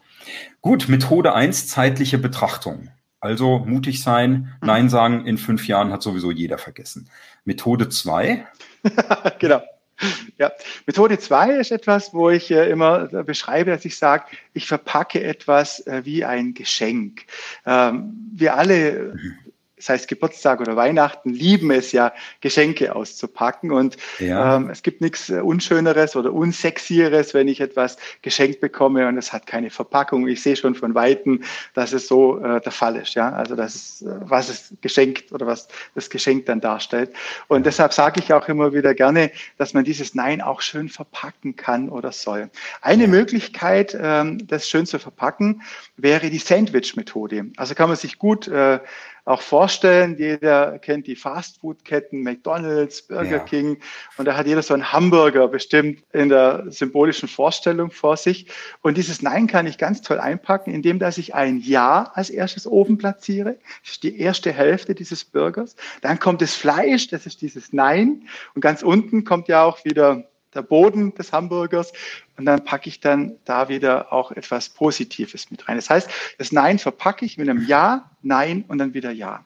Gut, 0.61 0.89
Methode 0.89 1.33
eins 1.35 1.67
zeitliche 1.67 2.17
Betrachtung. 2.17 2.89
Also 3.19 3.59
mutig 3.59 4.01
sein, 4.01 4.31
mhm. 4.61 4.67
Nein 4.67 4.89
sagen 4.89 5.25
in 5.25 5.37
fünf 5.37 5.67
Jahren 5.67 5.91
hat 5.91 6.01
sowieso 6.01 6.31
jeder 6.31 6.57
vergessen. 6.57 7.09
Methode 7.45 7.89
zwei 7.89 8.47
genau. 9.39 9.61
Ja, 10.37 10.51
Methode 10.85 11.19
zwei 11.19 11.51
ist 11.55 11.71
etwas, 11.71 12.13
wo 12.13 12.29
ich 12.29 12.49
äh, 12.51 12.69
immer 12.69 13.07
beschreibe, 13.23 13.71
dass 13.71 13.83
ich 13.83 13.97
sage, 13.97 14.25
ich 14.53 14.65
verpacke 14.65 15.21
etwas 15.21 15.85
äh, 15.87 16.05
wie 16.05 16.23
ein 16.23 16.53
Geschenk. 16.53 17.25
Ähm, 17.65 18.31
wir 18.33 18.55
alle 18.55 19.13
mhm 19.15 19.48
das 19.79 19.89
heißt 19.89 20.07
Geburtstag 20.09 20.59
oder 20.59 20.75
Weihnachten, 20.75 21.29
lieben 21.29 21.71
es 21.71 21.93
ja, 21.93 22.11
Geschenke 22.41 22.95
auszupacken. 22.95 23.71
Und 23.71 23.95
ja. 24.19 24.57
ähm, 24.57 24.69
es 24.69 24.83
gibt 24.83 24.99
nichts 24.99 25.29
äh, 25.29 25.39
Unschöneres 25.39 26.17
oder 26.17 26.33
Unsexieres, 26.33 27.33
wenn 27.33 27.47
ich 27.47 27.61
etwas 27.61 27.97
geschenkt 28.21 28.59
bekomme 28.59 29.07
und 29.07 29.17
es 29.17 29.31
hat 29.31 29.47
keine 29.47 29.69
Verpackung. 29.69 30.27
Ich 30.27 30.41
sehe 30.43 30.57
schon 30.57 30.75
von 30.75 30.95
Weitem, 30.95 31.43
dass 31.73 31.93
es 31.93 32.07
so 32.07 32.39
äh, 32.39 32.59
der 32.59 32.73
Fall 32.73 32.97
ist. 32.97 33.15
Ja, 33.15 33.31
also 33.31 33.55
das, 33.55 34.01
äh, 34.01 34.07
was 34.19 34.49
es 34.49 34.73
geschenkt 34.81 35.31
oder 35.31 35.47
was 35.47 35.69
das 35.95 36.09
Geschenk 36.09 36.45
dann 36.47 36.59
darstellt. 36.59 37.11
Und 37.47 37.65
deshalb 37.65 37.93
sage 37.93 38.19
ich 38.19 38.33
auch 38.33 38.49
immer 38.49 38.73
wieder 38.73 38.93
gerne, 38.93 39.31
dass 39.57 39.73
man 39.73 39.85
dieses 39.85 40.13
Nein 40.13 40.41
auch 40.41 40.59
schön 40.59 40.89
verpacken 40.89 41.55
kann 41.55 41.87
oder 41.87 42.11
soll. 42.11 42.49
Eine 42.81 43.03
ja. 43.03 43.09
Möglichkeit, 43.09 43.97
ähm, 43.99 44.45
das 44.45 44.67
schön 44.67 44.85
zu 44.85 44.99
verpacken, 44.99 45.61
wäre 45.95 46.29
die 46.29 46.37
Sandwich-Methode. 46.37 47.45
Also 47.55 47.75
kann 47.75 47.87
man 47.87 47.97
sich 47.97 48.19
gut 48.19 48.49
äh, 48.49 48.79
auch 49.29 49.41
vorstellen. 49.41 50.17
Jeder 50.17 50.79
kennt 50.79 51.05
die 51.05 51.15
Fastfood-Ketten, 51.15 52.23
McDonald's, 52.23 53.03
Burger 53.03 53.29
ja. 53.29 53.39
King. 53.39 53.77
Und 54.17 54.25
da 54.25 54.35
hat 54.35 54.47
jeder 54.47 54.63
so 54.63 54.73
einen 54.73 54.91
Hamburger 54.91 55.47
bestimmt 55.47 56.03
in 56.11 56.29
der 56.29 56.65
symbolischen 56.69 57.29
Vorstellung 57.29 57.91
vor 57.91 58.17
sich. 58.17 58.47
Und 58.81 58.97
dieses 58.97 59.21
Nein 59.21 59.45
kann 59.45 59.67
ich 59.67 59.77
ganz 59.77 60.01
toll 60.01 60.19
einpacken, 60.19 60.73
indem 60.73 60.97
dass 60.97 61.19
ich 61.19 61.35
ein 61.35 61.59
Ja 61.59 62.11
als 62.15 62.31
erstes 62.31 62.65
oben 62.65 62.97
platziere. 62.97 63.57
Das 63.83 63.91
ist 63.91 64.03
die 64.03 64.19
erste 64.19 64.51
Hälfte 64.51 64.95
dieses 64.95 65.23
Burgers. 65.23 65.75
Dann 66.01 66.17
kommt 66.17 66.41
das 66.41 66.55
Fleisch, 66.55 67.07
das 67.09 67.27
ist 67.27 67.41
dieses 67.41 67.71
Nein. 67.71 68.27
Und 68.55 68.61
ganz 68.61 68.81
unten 68.81 69.25
kommt 69.25 69.47
ja 69.47 69.63
auch 69.63 69.85
wieder 69.85 70.23
der 70.53 70.61
Boden 70.61 71.13
des 71.15 71.31
Hamburgers 71.31 71.93
und 72.37 72.45
dann 72.45 72.63
packe 72.63 72.89
ich 72.89 72.99
dann 72.99 73.37
da 73.45 73.69
wieder 73.69 74.11
auch 74.11 74.31
etwas 74.31 74.69
Positives 74.69 75.51
mit 75.51 75.67
rein. 75.67 75.75
Das 75.75 75.89
heißt, 75.89 76.09
das 76.37 76.51
Nein 76.51 76.79
verpacke 76.79 77.25
ich 77.25 77.37
mit 77.37 77.49
einem 77.49 77.65
Ja, 77.65 78.11
Nein 78.21 78.65
und 78.67 78.77
dann 78.77 78.93
wieder 78.93 79.11
Ja. 79.11 79.45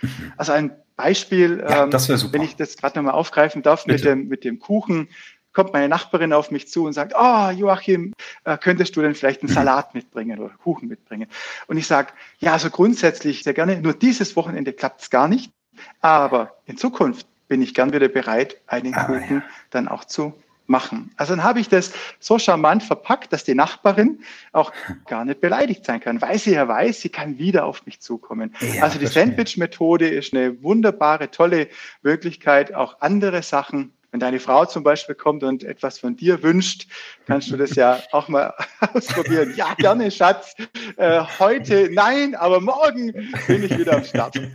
Mhm. 0.00 0.32
Also 0.36 0.52
ein 0.52 0.72
Beispiel, 0.96 1.64
ja, 1.66 1.84
ähm, 1.84 1.92
wenn 1.92 2.42
ich 2.42 2.56
das 2.56 2.76
gerade 2.76 2.98
nochmal 2.98 3.14
aufgreifen 3.14 3.62
darf, 3.62 3.86
mit 3.86 4.04
dem, 4.04 4.28
mit 4.28 4.44
dem 4.44 4.58
Kuchen, 4.58 5.08
kommt 5.52 5.72
meine 5.72 5.88
Nachbarin 5.88 6.32
auf 6.32 6.50
mich 6.50 6.68
zu 6.68 6.84
und 6.84 6.92
sagt, 6.92 7.14
oh 7.18 7.50
Joachim, 7.50 8.12
äh, 8.44 8.56
könntest 8.58 8.94
du 8.96 9.02
denn 9.02 9.14
vielleicht 9.14 9.42
einen 9.42 9.50
mhm. 9.50 9.54
Salat 9.54 9.94
mitbringen 9.94 10.38
oder 10.38 10.54
Kuchen 10.62 10.88
mitbringen? 10.88 11.28
Und 11.66 11.76
ich 11.76 11.86
sage, 11.86 12.12
ja, 12.38 12.52
also 12.52 12.70
grundsätzlich 12.70 13.42
sehr 13.42 13.54
gerne, 13.54 13.80
nur 13.80 13.94
dieses 13.94 14.36
Wochenende 14.36 14.72
klappt 14.72 15.02
es 15.02 15.10
gar 15.10 15.26
nicht, 15.26 15.52
aber 16.00 16.56
in 16.66 16.76
Zukunft 16.76 17.26
bin 17.50 17.60
ich 17.62 17.74
gern 17.74 17.92
wieder 17.92 18.08
bereit, 18.08 18.56
einen 18.68 18.94
ah, 18.94 19.04
Kuchen 19.04 19.38
ja. 19.38 19.42
dann 19.70 19.88
auch 19.88 20.04
zu 20.04 20.32
machen. 20.66 21.10
Also 21.16 21.34
dann 21.34 21.42
habe 21.42 21.58
ich 21.58 21.68
das 21.68 21.92
so 22.20 22.38
charmant 22.38 22.84
verpackt, 22.84 23.32
dass 23.32 23.42
die 23.42 23.56
Nachbarin 23.56 24.20
auch 24.52 24.72
gar 25.08 25.24
nicht 25.24 25.40
beleidigt 25.40 25.84
sein 25.84 26.00
kann, 26.00 26.22
weil 26.22 26.38
sie 26.38 26.52
ja 26.52 26.68
weiß, 26.68 27.00
sie 27.00 27.08
kann 27.08 27.38
wieder 27.38 27.64
auf 27.64 27.84
mich 27.86 28.00
zukommen. 28.00 28.54
Ja, 28.60 28.84
also 28.84 29.00
die 29.00 29.08
Sandwich-Methode 29.08 30.08
ist 30.08 30.32
eine 30.32 30.62
wunderbare, 30.62 31.32
tolle 31.32 31.68
Möglichkeit, 32.02 32.72
auch 32.72 33.00
andere 33.00 33.42
Sachen 33.42 33.92
wenn 34.10 34.20
deine 34.20 34.40
Frau 34.40 34.64
zum 34.64 34.82
Beispiel 34.82 35.14
kommt 35.14 35.42
und 35.42 35.62
etwas 35.64 35.98
von 35.98 36.16
dir 36.16 36.42
wünscht, 36.42 36.86
kannst 37.26 37.50
du 37.50 37.56
das 37.56 37.74
ja 37.76 38.00
auch 38.12 38.28
mal 38.28 38.54
ausprobieren. 38.94 39.54
Ja, 39.56 39.74
gerne, 39.74 40.10
Schatz. 40.10 40.54
Äh, 40.96 41.22
heute 41.38 41.88
nein, 41.92 42.34
aber 42.34 42.60
morgen 42.60 43.12
bin 43.46 43.64
ich 43.64 43.78
wieder 43.78 43.96
am 43.96 44.04
Start. 44.04 44.36
und 44.36 44.48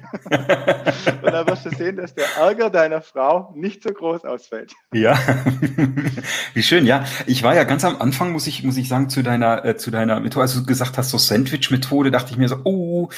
dann 1.24 1.48
wirst 1.48 1.66
du 1.66 1.70
sehen, 1.72 1.98
dass 1.98 2.14
der 2.14 2.26
Ärger 2.38 2.70
deiner 2.70 3.02
Frau 3.02 3.54
nicht 3.56 3.84
so 3.84 3.90
groß 3.90 4.26
ausfällt. 4.26 4.74
Ja, 4.94 5.18
wie 6.54 6.64
schön. 6.64 6.86
Ja, 6.86 7.06
ich 7.26 7.44
war 7.44 7.56
ja 7.56 7.64
ganz 7.64 7.86
am 7.86 8.02
Anfang, 8.02 8.32
muss 8.32 8.48
ich, 8.48 8.64
muss 8.64 8.78
ich 8.78 8.90
sagen, 8.90 9.10
zu 9.10 9.24
deiner, 9.24 9.64
äh, 9.66 9.78
zu 9.78 9.92
deiner 9.92 10.20
Methode, 10.20 10.44
als 10.44 10.54
du 10.56 10.66
gesagt 10.66 10.98
hast, 10.98 11.10
so 11.10 11.18
Sandwich-Methode, 11.18 12.12
dachte 12.12 12.32
ich 12.32 12.38
mir 12.38 12.50
so, 12.50 12.58
oh, 12.64 13.10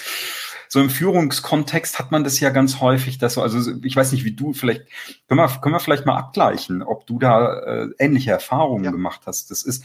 so 0.69 0.79
im 0.79 0.89
Führungskontext 0.89 1.99
hat 1.99 2.11
man 2.11 2.23
das 2.23 2.39
ja 2.39 2.49
ganz 2.49 2.81
häufig, 2.81 3.17
dass 3.17 3.35
so, 3.35 3.41
also 3.41 3.71
ich 3.83 3.95
weiß 3.95 4.11
nicht, 4.11 4.25
wie 4.25 4.33
du, 4.33 4.53
vielleicht 4.53 4.83
können 5.27 5.39
wir, 5.39 5.47
können 5.61 5.75
wir 5.75 5.79
vielleicht 5.79 6.05
mal 6.05 6.17
abgleichen, 6.17 6.81
ob 6.81 7.05
du 7.07 7.19
da 7.19 7.59
äh, 7.59 7.87
ähnliche 7.99 8.31
Erfahrungen 8.31 8.85
ja. 8.85 8.91
gemacht 8.91 9.21
hast. 9.25 9.51
Das 9.51 9.63
ist, 9.63 9.83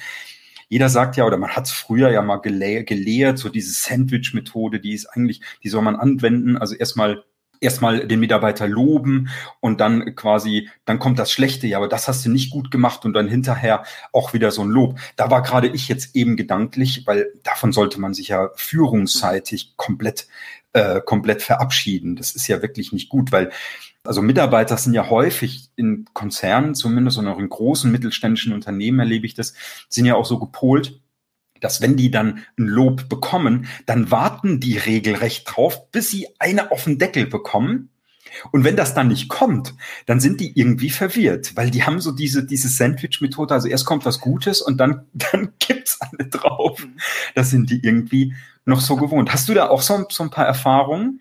jeder 0.68 0.88
sagt 0.88 1.16
ja, 1.16 1.24
oder 1.26 1.36
man 1.36 1.50
hat 1.50 1.66
es 1.66 1.72
früher 1.72 2.10
ja 2.10 2.22
mal 2.22 2.38
gele 2.38 2.84
gelehrt, 2.84 3.38
so 3.38 3.48
diese 3.48 3.72
Sandwich-Methode, 3.72 4.80
die 4.80 4.94
ist 4.94 5.06
eigentlich, 5.06 5.42
die 5.62 5.68
soll 5.68 5.82
man 5.82 5.96
anwenden. 5.96 6.56
Also 6.56 6.74
erstmal 6.74 7.24
erstmal 7.62 8.06
den 8.06 8.20
Mitarbeiter 8.20 8.66
loben 8.68 9.28
und 9.60 9.80
dann 9.80 10.14
quasi, 10.14 10.68
dann 10.84 10.98
kommt 10.98 11.18
das 11.18 11.30
Schlechte, 11.30 11.66
ja, 11.66 11.78
aber 11.78 11.88
das 11.88 12.08
hast 12.08 12.24
du 12.24 12.30
nicht 12.30 12.50
gut 12.50 12.70
gemacht 12.70 13.04
und 13.04 13.14
dann 13.14 13.28
hinterher 13.28 13.84
auch 14.12 14.34
wieder 14.34 14.50
so 14.50 14.62
ein 14.62 14.68
Lob. 14.68 14.98
Da 15.16 15.30
war 15.30 15.42
gerade 15.42 15.68
ich 15.68 15.88
jetzt 15.88 16.14
eben 16.16 16.36
gedanklich, 16.36 17.06
weil 17.06 17.32
davon 17.44 17.72
sollte 17.72 18.00
man 18.00 18.14
sich 18.14 18.28
ja 18.28 18.50
führungsseitig 18.56 19.74
komplett 19.76 20.26
äh, 20.72 21.00
komplett 21.00 21.42
verabschieden. 21.42 22.16
Das 22.16 22.34
ist 22.34 22.46
ja 22.48 22.62
wirklich 22.62 22.92
nicht 22.92 23.08
gut, 23.08 23.32
weil 23.32 23.50
also 24.04 24.20
Mitarbeiter 24.20 24.76
sind 24.76 24.94
ja 24.94 25.10
häufig 25.10 25.70
in 25.76 26.06
Konzernen 26.12 26.74
zumindest 26.74 27.18
und 27.18 27.28
auch 27.28 27.38
in 27.38 27.48
großen 27.48 27.90
mittelständischen 27.90 28.52
Unternehmen 28.52 28.98
erlebe 28.98 29.26
ich 29.26 29.34
das, 29.34 29.54
sind 29.88 30.06
ja 30.06 30.16
auch 30.16 30.24
so 30.24 30.38
gepolt, 30.38 31.00
dass 31.60 31.80
wenn 31.80 31.96
die 31.96 32.10
dann 32.10 32.42
ein 32.58 32.66
Lob 32.66 33.08
bekommen, 33.08 33.68
dann 33.86 34.10
warten 34.10 34.58
die 34.58 34.76
regelrecht 34.76 35.44
drauf, 35.46 35.90
bis 35.92 36.10
sie 36.10 36.26
eine 36.40 36.72
auf 36.72 36.84
den 36.84 36.98
Deckel 36.98 37.26
bekommen. 37.26 37.90
Und 38.50 38.64
wenn 38.64 38.76
das 38.76 38.94
dann 38.94 39.08
nicht 39.08 39.28
kommt, 39.28 39.74
dann 40.06 40.18
sind 40.18 40.40
die 40.40 40.58
irgendwie 40.58 40.90
verwirrt, 40.90 41.54
weil 41.54 41.70
die 41.70 41.84
haben 41.84 42.00
so 42.00 42.12
diese, 42.12 42.44
diese 42.44 42.68
Sandwich-Methode. 42.68 43.54
Also 43.54 43.68
erst 43.68 43.84
kommt 43.84 44.06
was 44.06 44.20
Gutes 44.20 44.62
und 44.62 44.78
dann, 44.78 45.06
dann 45.12 45.52
gibt's 45.58 46.00
alle 46.00 46.28
drauf. 46.28 46.84
Mhm. 46.84 46.96
Das 47.34 47.50
sind 47.50 47.70
die 47.70 47.84
irgendwie 47.84 48.34
noch 48.64 48.80
so 48.80 48.96
gewohnt. 48.96 49.32
Hast 49.32 49.48
du 49.48 49.54
da 49.54 49.68
auch 49.68 49.82
so, 49.82 50.04
so 50.08 50.22
ein 50.22 50.30
paar 50.30 50.46
Erfahrungen? 50.46 51.20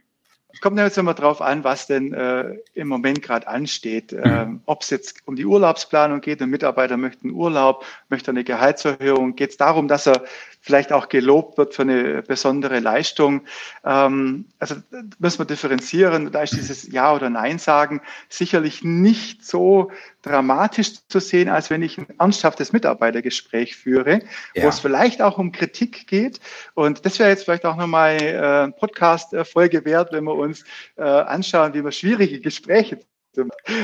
Kommt 0.59 0.77
jetzt 0.77 0.97
immer 0.97 1.13
drauf 1.13 1.41
an, 1.41 1.63
was 1.63 1.87
denn 1.87 2.13
äh, 2.13 2.55
im 2.73 2.87
Moment 2.87 3.21
gerade 3.21 3.47
ansteht. 3.47 4.11
Mhm. 4.11 4.21
Ähm, 4.23 4.61
Ob 4.65 4.83
es 4.83 4.89
jetzt 4.89 5.19
um 5.25 5.35
die 5.35 5.45
Urlaubsplanung 5.45 6.21
geht, 6.21 6.41
ein 6.41 6.49
Mitarbeiter 6.49 6.97
möchte 6.97 7.23
einen 7.23 7.33
Urlaub, 7.33 7.85
möchte 8.09 8.31
eine 8.31 8.43
Gehaltserhöhung, 8.43 9.35
geht 9.35 9.51
es 9.51 9.57
darum, 9.57 9.87
dass 9.87 10.07
er 10.07 10.23
vielleicht 10.61 10.93
auch 10.93 11.09
gelobt 11.09 11.57
wird 11.57 11.73
für 11.73 11.81
eine 11.81 12.21
besondere 12.21 12.79
Leistung. 12.79 13.41
Ähm, 13.83 14.45
also 14.59 14.75
müssen 15.17 15.39
wir 15.39 15.45
differenzieren. 15.45 16.31
Da 16.31 16.43
ist 16.43 16.55
dieses 16.55 16.91
Ja 16.91 17.13
oder 17.13 17.29
Nein 17.29 17.57
sagen 17.57 18.01
sicherlich 18.29 18.83
nicht 18.83 19.43
so 19.43 19.91
dramatisch 20.21 21.07
zu 21.07 21.19
sehen, 21.19 21.49
als 21.49 21.71
wenn 21.71 21.81
ich 21.81 21.97
ein 21.97 22.07
ernsthaftes 22.19 22.73
Mitarbeitergespräch 22.73 23.75
führe, 23.75 24.21
ja. 24.53 24.63
wo 24.63 24.67
es 24.67 24.79
vielleicht 24.79 25.21
auch 25.21 25.39
um 25.39 25.51
Kritik 25.51 26.05
geht. 26.07 26.39
Und 26.75 27.05
das 27.05 27.17
wäre 27.17 27.29
jetzt 27.29 27.45
vielleicht 27.45 27.65
auch 27.65 27.75
nochmal 27.75 28.17
äh, 28.21 28.71
Podcast-Folge 28.71 29.83
wert, 29.83 30.13
wenn 30.13 30.25
wir 30.25 30.35
uns 30.35 30.63
äh, 30.95 31.01
anschauen, 31.01 31.73
wie 31.73 31.83
wir 31.83 31.91
schwierige 31.91 32.39
Gespräche 32.39 32.99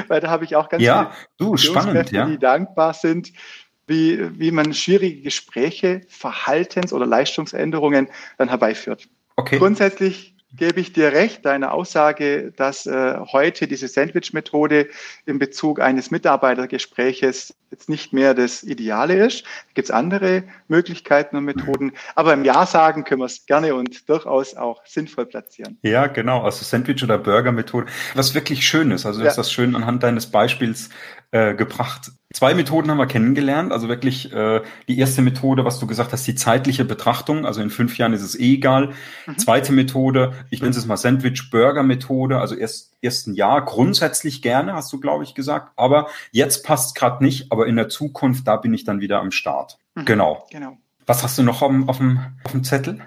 weil 0.07 0.19
da 0.19 0.29
habe 0.29 0.43
ich 0.43 0.55
auch 0.55 0.67
ganz 0.69 0.83
ja, 0.83 1.11
viele 1.37 1.51
du, 1.51 1.57
spannend, 1.57 2.11
ja. 2.11 2.25
die 2.25 2.37
dankbar 2.37 2.93
sind 2.93 3.31
wie, 3.87 4.39
wie 4.39 4.51
man 4.51 4.73
schwierige 4.73 5.21
Gespräche, 5.21 6.01
Verhaltens- 6.07 6.93
oder 6.93 7.05
Leistungsänderungen 7.05 8.09
dann 8.37 8.49
herbeiführt. 8.49 9.07
Okay. 9.35 9.57
Grundsätzlich 9.57 10.35
gebe 10.53 10.79
ich 10.79 10.93
dir 10.93 11.11
recht, 11.11 11.45
deine 11.45 11.71
Aussage, 11.71 12.53
dass 12.55 12.85
äh, 12.85 13.17
heute 13.31 13.67
diese 13.67 13.87
Sandwich-Methode 13.87 14.87
in 15.25 15.39
Bezug 15.39 15.79
eines 15.79 16.09
Mitarbeitergespräches 16.09 17.53
jetzt 17.69 17.89
nicht 17.89 18.13
mehr 18.13 18.33
das 18.33 18.63
Ideale 18.63 19.25
ist. 19.25 19.43
Da 19.43 19.73
gibt 19.73 19.89
es 19.89 19.91
andere 19.91 20.43
Möglichkeiten 20.67 21.35
und 21.35 21.43
Methoden. 21.43 21.91
Aber 22.15 22.33
im 22.33 22.45
Ja 22.45 22.65
sagen 22.65 23.03
können 23.03 23.21
wir 23.21 23.25
es 23.25 23.45
gerne 23.45 23.75
und 23.75 24.07
durchaus 24.09 24.55
auch 24.55 24.85
sinnvoll 24.85 25.25
platzieren. 25.25 25.77
Ja, 25.81 26.07
genau. 26.07 26.43
Also 26.43 26.63
Sandwich- 26.63 27.03
oder 27.03 27.17
Burger-Methode. 27.17 27.87
Was 28.15 28.33
wirklich 28.33 28.65
schön 28.65 28.91
ist. 28.91 29.05
Also 29.05 29.19
du 29.19 29.25
ja. 29.25 29.29
hast 29.29 29.37
das 29.37 29.51
schön 29.51 29.75
anhand 29.75 30.03
deines 30.03 30.27
Beispiels 30.27 30.89
äh, 31.31 31.55
gebracht. 31.55 32.11
Zwei 32.33 32.53
Methoden 32.53 32.91
haben 32.91 32.97
wir 32.97 33.07
kennengelernt. 33.07 33.71
Also 33.71 33.87
wirklich 33.87 34.33
äh, 34.33 34.61
die 34.89 34.99
erste 34.99 35.21
Methode, 35.21 35.63
was 35.63 35.79
du 35.79 35.87
gesagt 35.87 36.11
hast, 36.11 36.27
die 36.27 36.35
zeitliche 36.35 36.83
Betrachtung. 36.83 37.45
Also 37.45 37.61
in 37.61 37.69
fünf 37.69 37.97
Jahren 37.97 38.11
ist 38.11 38.21
es 38.21 38.37
eh 38.37 38.55
egal. 38.55 38.93
Mhm. 39.25 39.37
Zweite 39.37 39.71
Methode, 39.71 40.33
ich 40.49 40.61
nenne 40.61 40.75
es 40.75 40.85
mal 40.85 40.97
Sandwich-Burger-Methode. 40.97 42.39
Also 42.39 42.55
erst 42.55 42.97
erst 43.01 43.27
ein 43.27 43.35
Jahr 43.35 43.63
grundsätzlich 43.63 44.41
gerne, 44.41 44.73
hast 44.73 44.91
du, 44.91 44.99
glaube 44.99 45.23
ich, 45.23 45.35
gesagt. 45.35 45.71
Aber 45.77 46.07
jetzt 46.31 46.65
passt 46.65 46.95
gerade 46.95 47.23
nicht. 47.23 47.51
Aber 47.51 47.65
in 47.65 47.77
der 47.77 47.87
Zukunft, 47.87 48.45
da 48.45 48.57
bin 48.57 48.73
ich 48.73 48.83
dann 48.83 48.99
wieder 48.99 49.21
am 49.21 49.31
Start. 49.31 49.77
Mhm. 49.95 50.05
Genau. 50.05 50.47
Genau. 50.51 50.77
Was 51.05 51.23
hast 51.23 51.37
du 51.37 51.43
noch 51.43 51.61
auf, 51.61 51.73
auf, 51.87 51.97
dem, 51.97 52.19
auf 52.43 52.51
dem 52.51 52.65
Zettel? 52.65 53.01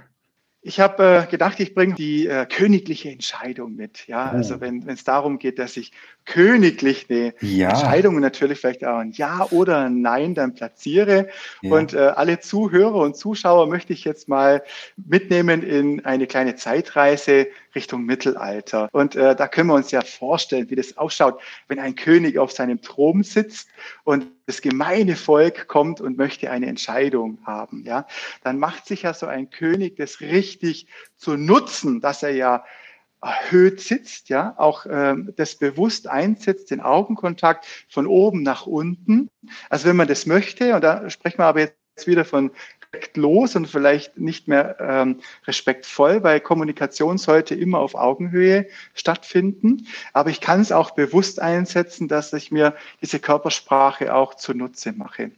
Ich 0.63 0.79
habe 0.79 1.25
äh, 1.27 1.31
gedacht, 1.31 1.59
ich 1.61 1.75
bringe 1.75 1.95
die 1.95 2.27
äh, 2.27 2.47
königliche 2.47 3.11
Entscheidung 3.11 3.77
mit. 3.77 4.07
Ja, 4.09 4.31
oh. 4.33 4.37
also 4.37 4.61
wenn 4.61 4.87
es 4.89 5.05
darum 5.05 5.39
geht, 5.39 5.59
dass 5.59 5.77
ich 5.77 5.93
königlich 6.25 7.07
eine 7.09 7.35
ja. 7.41 7.71
Entscheidung 7.71 8.21
natürlich 8.21 8.61
vielleicht 8.61 8.85
auch 8.85 8.99
ein 8.99 9.13
Ja 9.13 9.47
oder 9.51 9.79
ein 9.79 10.01
Nein 10.01 10.35
dann 10.35 10.55
platziere. 10.55 11.29
Ja. 11.63 11.73
Und 11.73 11.95
äh, 11.95 11.99
alle 11.99 12.41
Zuhörer 12.41 12.97
und 12.97 13.17
Zuschauer 13.17 13.67
möchte 13.67 13.93
ich 13.93 14.05
jetzt 14.05 14.29
mal 14.29 14.63
mitnehmen 14.97 15.63
in 15.63 16.05
eine 16.05 16.27
kleine 16.27 16.55
Zeitreise 16.57 17.49
Richtung 17.75 18.05
Mittelalter. 18.05 18.89
Und 18.93 19.17
äh, 19.17 19.37
da 19.37 19.49
können 19.49 19.69
wir 19.69 19.75
uns 19.75 19.91
ja 19.91 20.03
vorstellen, 20.03 20.71
wie 20.71 20.77
das 20.77 20.97
ausschaut, 20.97 21.41
wenn 21.69 21.79
ein 21.79 21.95
König 21.95 22.39
auf 22.39 22.53
seinem 22.53 22.81
Thron 22.81 23.23
sitzt 23.23 23.69
und 24.05 24.27
das 24.47 24.63
gemeine 24.63 25.17
Volk 25.17 25.69
kommt 25.69 26.01
und 26.01 26.19
möchte 26.19 26.51
eine 26.51 26.67
Entscheidung 26.67 27.39
haben. 27.45 27.85
Ja, 27.85 28.07
dann 28.43 28.59
macht 28.59 28.87
sich 28.87 29.03
ja 29.03 29.15
so 29.15 29.27
ein 29.27 29.51
König 29.51 29.97
das 29.97 30.21
richtig 30.21 30.89
zu 31.17 31.37
nutzen, 31.37 32.01
dass 32.01 32.23
er 32.23 32.31
ja 32.31 32.65
erhöht 33.23 33.81
sitzt, 33.81 34.29
ja, 34.29 34.55
auch 34.57 34.87
ähm, 34.89 35.33
das 35.37 35.57
bewusst 35.57 36.09
einsetzt, 36.09 36.71
den 36.71 36.81
Augenkontakt 36.81 37.67
von 37.89 38.07
oben 38.07 38.43
nach 38.43 38.67
unten. 38.67 39.29
Also 39.69 39.89
wenn 39.89 39.97
man 39.97 40.09
das 40.09 40.27
möchte, 40.27 40.75
und 40.75 40.83
da 40.83 41.09
sprechen 41.11 41.39
wir 41.39 41.47
aber 41.47 41.61
jetzt 41.61 42.07
wieder 42.07 42.25
von 42.25 42.51
respektlos 42.93 43.57
und 43.57 43.67
vielleicht 43.67 44.19
nicht 44.19 44.49
mehr 44.49 44.77
ähm, 44.81 45.21
respektvoll, 45.47 46.23
weil 46.23 46.41
Kommunikation 46.41 47.19
sollte 47.19 47.55
immer 47.55 47.79
auf 47.79 47.95
Augenhöhe 47.95 48.67
stattfinden. 48.95 49.87
Aber 50.13 50.31
ich 50.31 50.41
kann 50.41 50.61
es 50.61 50.73
auch 50.73 50.93
bewusst 50.93 51.41
einsetzen, 51.41 52.09
dass 52.09 52.33
ich 52.33 52.51
mir 52.51 52.75
diese 53.01 53.21
Körpersprache 53.21 54.15
auch 54.15 54.35
zunutze 54.35 54.93
mache. 54.93 55.31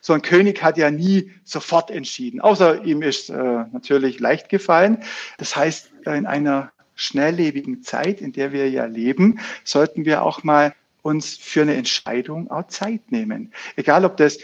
So 0.00 0.12
ein 0.12 0.22
König 0.22 0.62
hat 0.62 0.76
ja 0.76 0.90
nie 0.90 1.32
sofort 1.44 1.90
entschieden, 1.90 2.40
außer 2.40 2.84
ihm 2.84 3.00
ist 3.00 3.30
äh, 3.30 3.64
natürlich 3.72 4.20
leicht 4.20 4.50
gefallen. 4.50 5.02
Das 5.38 5.56
heißt, 5.56 5.90
in 6.04 6.26
einer 6.26 6.72
schnelllebigen 7.02 7.82
Zeit, 7.82 8.20
in 8.20 8.32
der 8.32 8.52
wir 8.52 8.70
ja 8.70 8.84
leben, 8.84 9.40
sollten 9.64 10.04
wir 10.04 10.22
auch 10.22 10.42
mal 10.42 10.74
uns 11.02 11.36
für 11.36 11.62
eine 11.62 11.74
Entscheidung 11.74 12.50
auch 12.50 12.68
Zeit 12.68 13.10
nehmen. 13.10 13.52
Egal, 13.76 14.04
ob 14.04 14.16
das 14.16 14.38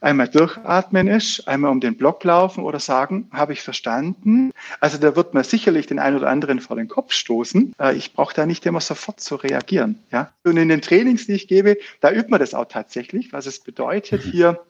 einmal 0.00 0.28
durchatmen 0.28 1.08
ist, 1.08 1.46
einmal 1.46 1.70
um 1.70 1.80
den 1.80 1.96
Block 1.96 2.24
laufen 2.24 2.64
oder 2.64 2.80
sagen, 2.80 3.28
habe 3.32 3.52
ich 3.52 3.62
verstanden. 3.62 4.50
Also 4.80 4.98
da 4.98 5.14
wird 5.14 5.34
man 5.34 5.44
sicherlich 5.44 5.86
den 5.86 5.98
einen 5.98 6.16
oder 6.16 6.28
anderen 6.28 6.60
vor 6.60 6.76
den 6.76 6.88
Kopf 6.88 7.12
stoßen. 7.12 7.74
Äh, 7.78 7.96
ich 7.96 8.14
brauche 8.14 8.34
da 8.34 8.46
nicht 8.46 8.64
immer 8.66 8.80
sofort 8.80 9.20
zu 9.20 9.36
reagieren. 9.36 9.98
Ja? 10.10 10.32
Und 10.42 10.56
in 10.56 10.68
den 10.68 10.80
Trainings, 10.80 11.26
die 11.26 11.34
ich 11.34 11.48
gebe, 11.48 11.76
da 12.00 12.10
übt 12.10 12.30
man 12.30 12.40
das 12.40 12.54
auch 12.54 12.66
tatsächlich, 12.66 13.32
was 13.32 13.46
es 13.46 13.60
bedeutet, 13.60 14.24
mhm. 14.24 14.30
hier 14.30 14.60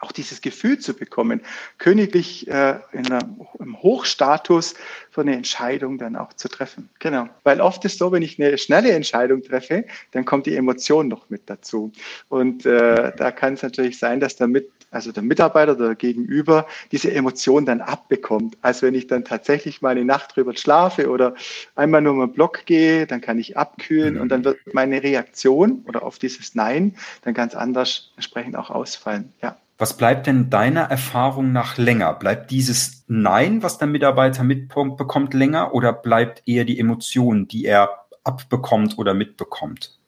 auch 0.00 0.12
dieses 0.12 0.40
Gefühl 0.40 0.78
zu 0.78 0.94
bekommen, 0.94 1.42
königlich 1.78 2.48
äh, 2.48 2.78
in 2.92 3.06
einer, 3.06 3.20
im 3.58 3.80
Hochstatus 3.82 4.74
so 5.14 5.20
eine 5.20 5.34
Entscheidung 5.34 5.98
dann 5.98 6.16
auch 6.16 6.32
zu 6.32 6.48
treffen. 6.48 6.88
Genau. 6.98 7.28
Weil 7.44 7.60
oft 7.60 7.84
ist 7.84 7.98
so, 7.98 8.10
wenn 8.12 8.22
ich 8.22 8.40
eine 8.40 8.58
schnelle 8.58 8.92
Entscheidung 8.92 9.42
treffe, 9.42 9.84
dann 10.12 10.24
kommt 10.24 10.46
die 10.46 10.56
Emotion 10.56 11.08
noch 11.08 11.28
mit 11.30 11.42
dazu. 11.46 11.92
Und 12.28 12.66
äh, 12.66 13.12
da 13.16 13.30
kann 13.30 13.54
es 13.54 13.62
natürlich 13.62 13.98
sein, 13.98 14.20
dass 14.20 14.36
damit 14.36 14.70
also 14.90 15.12
der 15.12 15.22
Mitarbeiter 15.22 15.72
oder 15.72 15.94
Gegenüber 15.94 16.66
diese 16.90 17.12
Emotion 17.12 17.64
dann 17.64 17.80
abbekommt. 17.80 18.58
Also 18.60 18.86
wenn 18.86 18.94
ich 18.94 19.06
dann 19.06 19.24
tatsächlich 19.24 19.82
mal 19.82 19.90
eine 19.90 20.04
Nacht 20.04 20.34
drüber 20.36 20.56
schlafe 20.56 21.10
oder 21.10 21.34
einmal 21.76 22.02
nur 22.02 22.14
mal 22.14 22.26
Block 22.26 22.66
gehe, 22.66 23.06
dann 23.06 23.20
kann 23.20 23.38
ich 23.38 23.56
abkühlen 23.56 24.18
und 24.18 24.30
dann 24.30 24.44
wird 24.44 24.58
meine 24.72 25.02
Reaktion 25.02 25.84
oder 25.86 26.02
auf 26.02 26.18
dieses 26.18 26.54
Nein 26.54 26.96
dann 27.22 27.34
ganz 27.34 27.54
anders 27.54 28.12
entsprechend 28.16 28.56
auch 28.56 28.70
ausfallen. 28.70 29.32
Ja. 29.40 29.56
Was 29.80 29.96
bleibt 29.96 30.26
denn 30.26 30.50
deiner 30.50 30.82
Erfahrung 30.82 31.52
nach 31.52 31.78
länger? 31.78 32.12
Bleibt 32.12 32.50
dieses 32.50 33.02
Nein, 33.06 33.62
was 33.62 33.78
der 33.78 33.88
Mitarbeiter 33.88 34.44
mitbekommt, 34.44 35.32
länger 35.32 35.72
oder 35.72 35.94
bleibt 35.94 36.42
eher 36.46 36.66
die 36.66 36.78
Emotion, 36.78 37.48
die 37.48 37.64
er 37.64 37.88
abbekommt 38.22 38.98
oder 38.98 39.14
mitbekommt? 39.14 39.98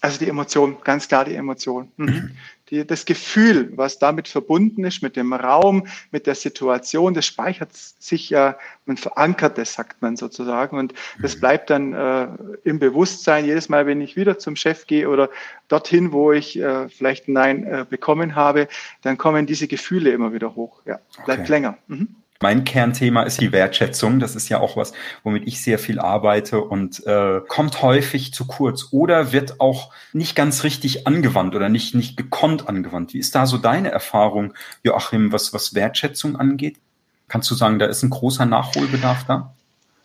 Also 0.00 0.18
die 0.18 0.28
Emotion, 0.30 0.78
ganz 0.82 1.06
klar 1.06 1.26
die 1.26 1.34
Emotion. 1.34 1.92
Mhm. 1.98 2.30
Die, 2.70 2.86
das 2.86 3.04
Gefühl, 3.04 3.72
was 3.76 3.98
damit 3.98 4.28
verbunden 4.28 4.84
ist, 4.84 5.02
mit 5.02 5.16
dem 5.16 5.32
Raum, 5.32 5.86
mit 6.10 6.26
der 6.26 6.34
Situation, 6.34 7.14
das 7.14 7.26
speichert 7.26 7.70
sich 7.74 8.30
ja, 8.30 8.56
man 8.86 8.96
verankert 8.96 9.58
das, 9.58 9.74
sagt 9.74 10.02
man 10.02 10.16
sozusagen. 10.16 10.78
Und 10.78 10.94
das 11.20 11.36
mhm. 11.36 11.40
bleibt 11.40 11.70
dann 11.70 11.92
äh, 11.92 12.28
im 12.64 12.78
Bewusstsein 12.78 13.44
jedes 13.44 13.68
Mal, 13.68 13.86
wenn 13.86 14.00
ich 14.00 14.16
wieder 14.16 14.38
zum 14.38 14.56
Chef 14.56 14.86
gehe 14.86 15.08
oder 15.08 15.30
dorthin, 15.68 16.12
wo 16.12 16.32
ich 16.32 16.58
äh, 16.58 16.88
vielleicht 16.88 17.28
ein 17.28 17.32
Nein 17.32 17.64
äh, 17.64 17.86
bekommen 17.88 18.34
habe, 18.34 18.68
dann 19.02 19.18
kommen 19.18 19.46
diese 19.46 19.68
Gefühle 19.68 20.10
immer 20.10 20.32
wieder 20.32 20.54
hoch. 20.54 20.82
Ja, 20.84 21.00
bleibt 21.24 21.42
okay. 21.42 21.50
länger. 21.50 21.78
Mhm. 21.86 22.08
Mein 22.40 22.62
Kernthema 22.62 23.22
ist 23.24 23.40
die 23.40 23.50
Wertschätzung. 23.50 24.20
Das 24.20 24.36
ist 24.36 24.48
ja 24.48 24.60
auch 24.60 24.76
was, 24.76 24.92
womit 25.24 25.48
ich 25.48 25.60
sehr 25.60 25.78
viel 25.78 25.98
arbeite 25.98 26.60
und 26.60 27.04
äh, 27.04 27.40
kommt 27.48 27.82
häufig 27.82 28.32
zu 28.32 28.46
kurz 28.46 28.88
oder 28.92 29.32
wird 29.32 29.60
auch 29.60 29.92
nicht 30.12 30.36
ganz 30.36 30.62
richtig 30.62 31.06
angewandt 31.08 31.56
oder 31.56 31.68
nicht, 31.68 31.96
nicht 31.96 32.16
gekonnt 32.16 32.68
angewandt. 32.68 33.12
Wie 33.12 33.18
ist 33.18 33.34
da 33.34 33.46
so 33.46 33.58
deine 33.58 33.90
Erfahrung, 33.90 34.54
Joachim, 34.84 35.32
was, 35.32 35.52
was 35.52 35.74
Wertschätzung 35.74 36.36
angeht? 36.36 36.78
Kannst 37.26 37.50
du 37.50 37.56
sagen, 37.56 37.80
da 37.80 37.86
ist 37.86 38.04
ein 38.04 38.10
großer 38.10 38.46
Nachholbedarf 38.46 39.24
da? 39.24 39.54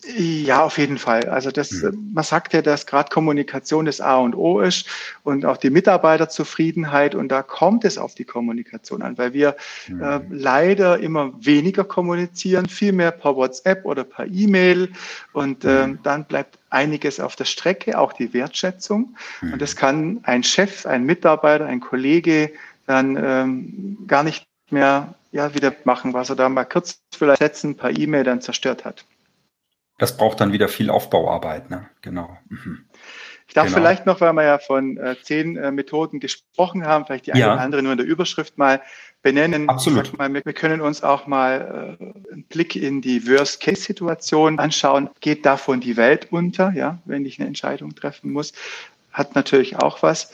Ja, 0.05 0.63
auf 0.63 0.77
jeden 0.77 0.97
Fall. 0.97 1.29
Also 1.29 1.51
das, 1.51 1.71
mhm. 1.71 2.11
man 2.13 2.23
sagt 2.23 2.53
ja, 2.53 2.61
dass 2.61 2.85
gerade 2.85 3.09
Kommunikation 3.09 3.85
das 3.85 4.01
A 4.01 4.17
und 4.17 4.35
O 4.35 4.59
ist 4.59 4.85
und 5.23 5.45
auch 5.45 5.57
die 5.57 5.69
Mitarbeiterzufriedenheit 5.69 7.15
und 7.15 7.29
da 7.29 7.41
kommt 7.41 7.85
es 7.85 7.97
auf 7.97 8.13
die 8.13 8.25
Kommunikation 8.25 9.01
an, 9.01 9.17
weil 9.17 9.33
wir 9.33 9.55
mhm. 9.87 10.03
äh, 10.03 10.19
leider 10.29 10.99
immer 10.99 11.31
weniger 11.39 11.83
kommunizieren, 11.83 12.67
viel 12.67 12.91
mehr 12.91 13.11
per 13.11 13.35
WhatsApp 13.35 13.85
oder 13.85 14.03
per 14.03 14.27
E-Mail 14.27 14.91
und 15.31 15.63
äh, 15.63 15.87
dann 16.03 16.25
bleibt 16.25 16.59
einiges 16.69 17.19
auf 17.19 17.35
der 17.35 17.45
Strecke, 17.45 17.97
auch 17.97 18.13
die 18.13 18.33
Wertschätzung 18.33 19.15
und 19.41 19.61
das 19.61 19.75
kann 19.75 20.19
ein 20.23 20.43
Chef, 20.43 20.85
ein 20.85 21.03
Mitarbeiter, 21.03 21.65
ein 21.65 21.79
Kollege 21.79 22.51
dann 22.87 23.15
ähm, 23.15 23.97
gar 24.07 24.23
nicht 24.23 24.45
mehr 24.69 25.13
ja, 25.31 25.53
wieder 25.55 25.73
machen, 25.83 26.13
was 26.13 26.29
er 26.29 26.35
da 26.35 26.49
mal 26.49 26.65
kurz 26.65 26.99
vielleicht 27.13 27.39
setzen 27.39 27.75
per 27.75 27.97
E-Mail 27.97 28.23
dann 28.23 28.41
zerstört 28.41 28.85
hat. 28.85 29.05
Das 29.97 30.17
braucht 30.17 30.41
dann 30.41 30.51
wieder 30.51 30.67
viel 30.67 30.89
Aufbauarbeit, 30.89 31.69
ne? 31.69 31.87
Genau. 32.01 32.37
Mhm. 32.49 32.85
Ich 33.47 33.53
darf 33.53 33.67
genau. 33.67 33.77
vielleicht 33.77 34.05
noch, 34.05 34.21
weil 34.21 34.33
wir 34.33 34.43
ja 34.43 34.57
von 34.57 34.97
äh, 34.97 35.15
zehn 35.21 35.57
äh, 35.57 35.71
Methoden 35.71 36.19
gesprochen 36.19 36.85
haben, 36.85 37.05
vielleicht 37.05 37.27
die 37.27 37.31
ja. 37.31 37.35
eine 37.35 37.53
oder 37.53 37.61
andere 37.61 37.83
nur 37.83 37.91
in 37.91 37.97
der 37.99 38.07
Überschrift 38.07 38.57
mal 38.57 38.81
benennen. 39.21 39.69
Absolut. 39.69 40.17
Mal, 40.17 40.33
wir 40.33 40.53
können 40.53 40.81
uns 40.81 41.03
auch 41.03 41.27
mal 41.27 41.97
äh, 41.99 42.31
einen 42.33 42.43
Blick 42.45 42.75
in 42.75 43.01
die 43.01 43.27
Worst-Case-Situation 43.27 44.59
anschauen. 44.59 45.09
Geht 45.19 45.45
davon 45.45 45.81
die 45.81 45.97
Welt 45.97 46.29
unter, 46.31 46.73
ja, 46.73 46.99
wenn 47.05 47.25
ich 47.25 47.39
eine 47.39 47.47
Entscheidung 47.47 47.93
treffen 47.95 48.31
muss? 48.31 48.53
Hat 49.11 49.35
natürlich 49.35 49.77
auch 49.77 50.01
was 50.01 50.31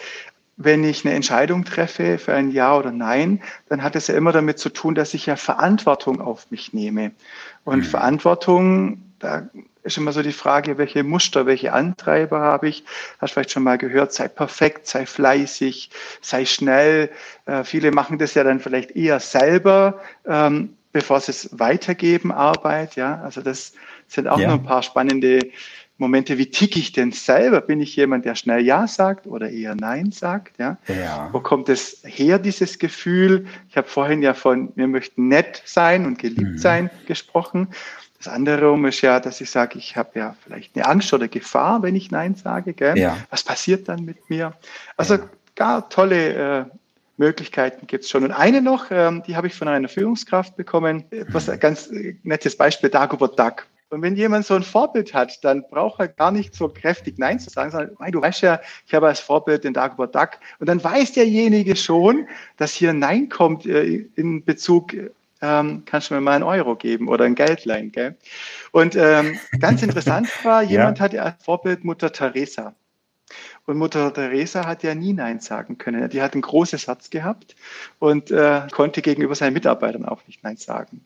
wenn 0.61 0.83
ich 0.83 1.05
eine 1.05 1.15
Entscheidung 1.15 1.63
treffe 1.63 2.17
für 2.17 2.33
ein 2.33 2.51
Ja 2.51 2.77
oder 2.77 2.91
Nein, 2.91 3.41
dann 3.69 3.81
hat 3.81 3.95
es 3.95 4.07
ja 4.07 4.15
immer 4.15 4.33
damit 4.33 4.59
zu 4.59 4.67
tun, 4.67 4.93
dass 4.93 5.13
ich 5.13 5.25
ja 5.25 5.37
Verantwortung 5.37 6.19
auf 6.19 6.51
mich 6.51 6.73
nehme. 6.73 7.11
Und 7.63 7.79
mhm. 7.79 7.83
Verantwortung 7.83 9.08
da 9.19 9.49
ist 9.83 9.97
immer 9.97 10.11
so 10.11 10.21
die 10.21 10.31
Frage, 10.31 10.77
welche 10.77 11.03
Muster, 11.03 11.45
welche 11.45 11.73
Antreiber 11.73 12.39
habe 12.39 12.69
ich? 12.69 12.83
Hast 13.19 13.33
vielleicht 13.33 13.51
schon 13.51 13.63
mal 13.63 13.77
gehört, 13.77 14.13
sei 14.13 14.27
perfekt, 14.27 14.87
sei 14.87 15.05
fleißig, 15.05 15.89
sei 16.21 16.45
schnell. 16.45 17.09
Äh, 17.45 17.63
viele 17.63 17.91
machen 17.91 18.17
das 18.17 18.33
ja 18.33 18.43
dann 18.43 18.59
vielleicht 18.59 18.91
eher 18.91 19.19
selber, 19.19 19.99
ähm, 20.25 20.75
bevor 20.91 21.19
sie 21.19 21.31
es 21.31 21.49
weitergeben, 21.57 22.31
Arbeit. 22.31 22.95
Ja, 22.95 23.21
also 23.21 23.41
das 23.41 23.73
sind 24.07 24.27
auch 24.27 24.39
ja. 24.39 24.47
noch 24.47 24.55
ein 24.55 24.63
paar 24.63 24.83
spannende 24.83 25.49
Momente. 25.99 26.37
Wie 26.37 26.49
ticke 26.49 26.79
ich 26.79 26.91
denn 26.93 27.11
selber? 27.11 27.61
Bin 27.61 27.81
ich 27.81 27.95
jemand, 27.95 28.25
der 28.25 28.35
schnell 28.35 28.61
Ja 28.65 28.87
sagt 28.87 29.27
oder 29.27 29.49
eher 29.49 29.75
Nein 29.75 30.11
sagt? 30.11 30.57
Ja. 30.57 30.77
ja. 30.87 31.29
Wo 31.31 31.41
kommt 31.41 31.69
es 31.69 32.01
her, 32.03 32.39
dieses 32.39 32.79
Gefühl? 32.79 33.47
Ich 33.69 33.77
habe 33.77 33.87
vorhin 33.87 34.21
ja 34.21 34.33
von, 34.33 34.71
wir 34.75 34.87
möchten 34.87 35.27
nett 35.27 35.61
sein 35.65 36.05
und 36.05 36.17
geliebt 36.17 36.41
mhm. 36.41 36.57
sein 36.57 36.89
gesprochen. 37.05 37.67
Das 38.19 38.27
andere 38.27 38.69
um 38.69 38.85
ist 38.85 39.01
ja, 39.01 39.21
dass 39.21 39.39
ich 39.39 39.49
sage, 39.49 39.79
ich 39.79 39.95
habe 39.95 40.19
ja 40.19 40.35
vielleicht 40.43 40.75
eine 40.75 40.85
Angst 40.85 41.13
oder 41.13 41.29
Gefahr, 41.29 41.81
wenn 41.83 41.95
ich 41.95 42.11
Nein 42.11 42.35
sage. 42.35 42.73
Gell? 42.73 42.97
Ja. 42.97 43.17
Was 43.29 43.43
passiert 43.43 43.87
dann 43.87 44.03
mit 44.03 44.29
mir? 44.29 44.53
Also 44.97 45.15
ja. 45.15 45.29
gar 45.55 45.89
tolle 45.89 46.33
äh, 46.33 46.65
Möglichkeiten 47.15 47.87
gibt 47.87 48.03
es 48.03 48.09
schon. 48.09 48.25
Und 48.25 48.31
eine 48.31 48.61
noch, 48.61 48.91
ähm, 48.91 49.23
die 49.25 49.37
habe 49.37 49.47
ich 49.47 49.53
von 49.53 49.69
einer 49.69 49.87
Führungskraft 49.87 50.57
bekommen. 50.57 51.05
Was 51.29 51.49
ein 51.49 51.59
ganz 51.59 51.87
äh, 51.87 52.15
nettes 52.23 52.57
Beispiel, 52.57 52.89
Dagobert 52.89 53.39
Duck. 53.39 53.67
Und 53.89 54.01
wenn 54.01 54.15
jemand 54.15 54.45
so 54.45 54.53
ein 54.53 54.63
Vorbild 54.63 55.13
hat, 55.13 55.43
dann 55.43 55.63
braucht 55.69 55.99
er 55.99 56.09
gar 56.09 56.31
nicht 56.31 56.53
so 56.53 56.69
kräftig 56.69 57.17
Nein 57.17 57.39
zu 57.39 57.49
sagen, 57.49 57.71
sondern, 57.71 57.97
hey, 57.99 58.11
du 58.11 58.21
weißt 58.21 58.41
ja, 58.41 58.59
ich 58.85 58.93
habe 58.93 59.07
als 59.07 59.19
Vorbild 59.19 59.63
den 59.63 59.73
Dagobert 59.73 60.13
Duck. 60.13 60.31
Und 60.59 60.67
dann 60.67 60.83
weiß 60.83 61.13
derjenige 61.13 61.75
schon, 61.75 62.27
dass 62.57 62.73
hier 62.73 62.93
Nein 62.93 63.29
kommt 63.29 63.65
äh, 63.65 64.05
in 64.15 64.43
Bezug 64.43 64.93
ähm, 65.41 65.83
kannst 65.85 66.09
du 66.09 66.15
mir 66.15 66.21
mal 66.21 66.33
einen 66.33 66.43
Euro 66.43 66.75
geben 66.75 67.07
oder 67.07 67.25
ein 67.25 67.35
Geldlein, 67.35 67.91
gell? 67.91 68.17
Und 68.71 68.95
ähm, 68.95 69.39
ganz 69.59 69.81
interessant 69.81 70.29
war, 70.43 70.63
jemand 70.63 70.99
ja. 70.99 71.05
hatte 71.05 71.21
als 71.21 71.43
Vorbild 71.43 71.83
Mutter 71.83 72.11
Teresa. 72.11 72.75
Und 73.65 73.77
Mutter 73.77 74.11
Teresa 74.13 74.65
hat 74.65 74.83
ja 74.83 74.95
nie 74.95 75.13
Nein 75.13 75.39
sagen 75.39 75.77
können. 75.77 76.09
Die 76.09 76.21
hat 76.21 76.33
ein 76.33 76.41
großes 76.41 76.87
Herz 76.87 77.09
gehabt 77.09 77.55
und 77.99 78.31
äh, 78.31 78.61
konnte 78.71 79.01
gegenüber 79.01 79.35
seinen 79.35 79.53
Mitarbeitern 79.53 80.05
auch 80.05 80.25
nicht 80.27 80.43
Nein 80.43 80.57
sagen. 80.57 81.05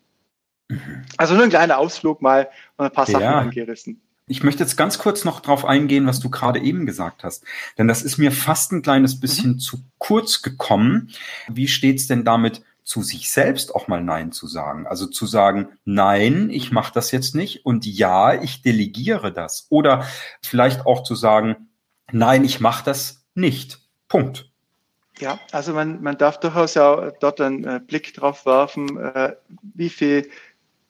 Mhm. 0.68 1.04
Also 1.16 1.34
nur 1.34 1.44
ein 1.44 1.50
kleiner 1.50 1.78
Ausflug 1.78 2.22
mal 2.22 2.48
und 2.76 2.86
ein 2.86 2.92
paar 2.92 3.06
Sachen 3.06 3.22
ja. 3.22 3.38
angerissen. 3.38 4.00
Ich 4.26 4.42
möchte 4.42 4.62
jetzt 4.62 4.76
ganz 4.76 4.98
kurz 4.98 5.26
noch 5.26 5.40
darauf 5.40 5.66
eingehen, 5.66 6.06
was 6.06 6.18
du 6.18 6.30
gerade 6.30 6.58
eben 6.58 6.86
gesagt 6.86 7.24
hast. 7.24 7.44
Denn 7.76 7.88
das 7.88 8.02
ist 8.02 8.16
mir 8.16 8.32
fast 8.32 8.72
ein 8.72 8.80
kleines 8.80 9.20
bisschen 9.20 9.52
mhm. 9.52 9.58
zu 9.58 9.84
kurz 9.98 10.40
gekommen. 10.40 11.10
Wie 11.48 11.68
steht's 11.68 12.06
denn 12.06 12.24
damit 12.24 12.62
zu 12.84 13.02
sich 13.02 13.30
selbst 13.30 13.74
auch 13.74 13.88
mal 13.88 14.02
Nein 14.02 14.30
zu 14.30 14.46
sagen. 14.46 14.86
Also 14.86 15.06
zu 15.06 15.26
sagen, 15.26 15.68
nein, 15.84 16.50
ich 16.50 16.70
mache 16.70 16.92
das 16.92 17.10
jetzt 17.10 17.34
nicht 17.34 17.64
und 17.64 17.86
ja, 17.86 18.40
ich 18.40 18.62
delegiere 18.62 19.32
das. 19.32 19.66
Oder 19.70 20.06
vielleicht 20.42 20.86
auch 20.86 21.02
zu 21.02 21.14
sagen, 21.14 21.68
nein, 22.12 22.44
ich 22.44 22.60
mache 22.60 22.84
das 22.84 23.24
nicht. 23.34 23.80
Punkt. 24.08 24.50
Ja, 25.18 25.38
also 25.52 25.72
man, 25.72 26.02
man 26.02 26.18
darf 26.18 26.40
durchaus 26.40 26.74
ja 26.74 27.10
dort 27.20 27.40
einen 27.40 27.64
äh, 27.64 27.80
Blick 27.84 28.12
drauf 28.14 28.44
werfen, 28.46 28.98
äh, 28.98 29.34
wie 29.74 29.88
viel 29.88 30.28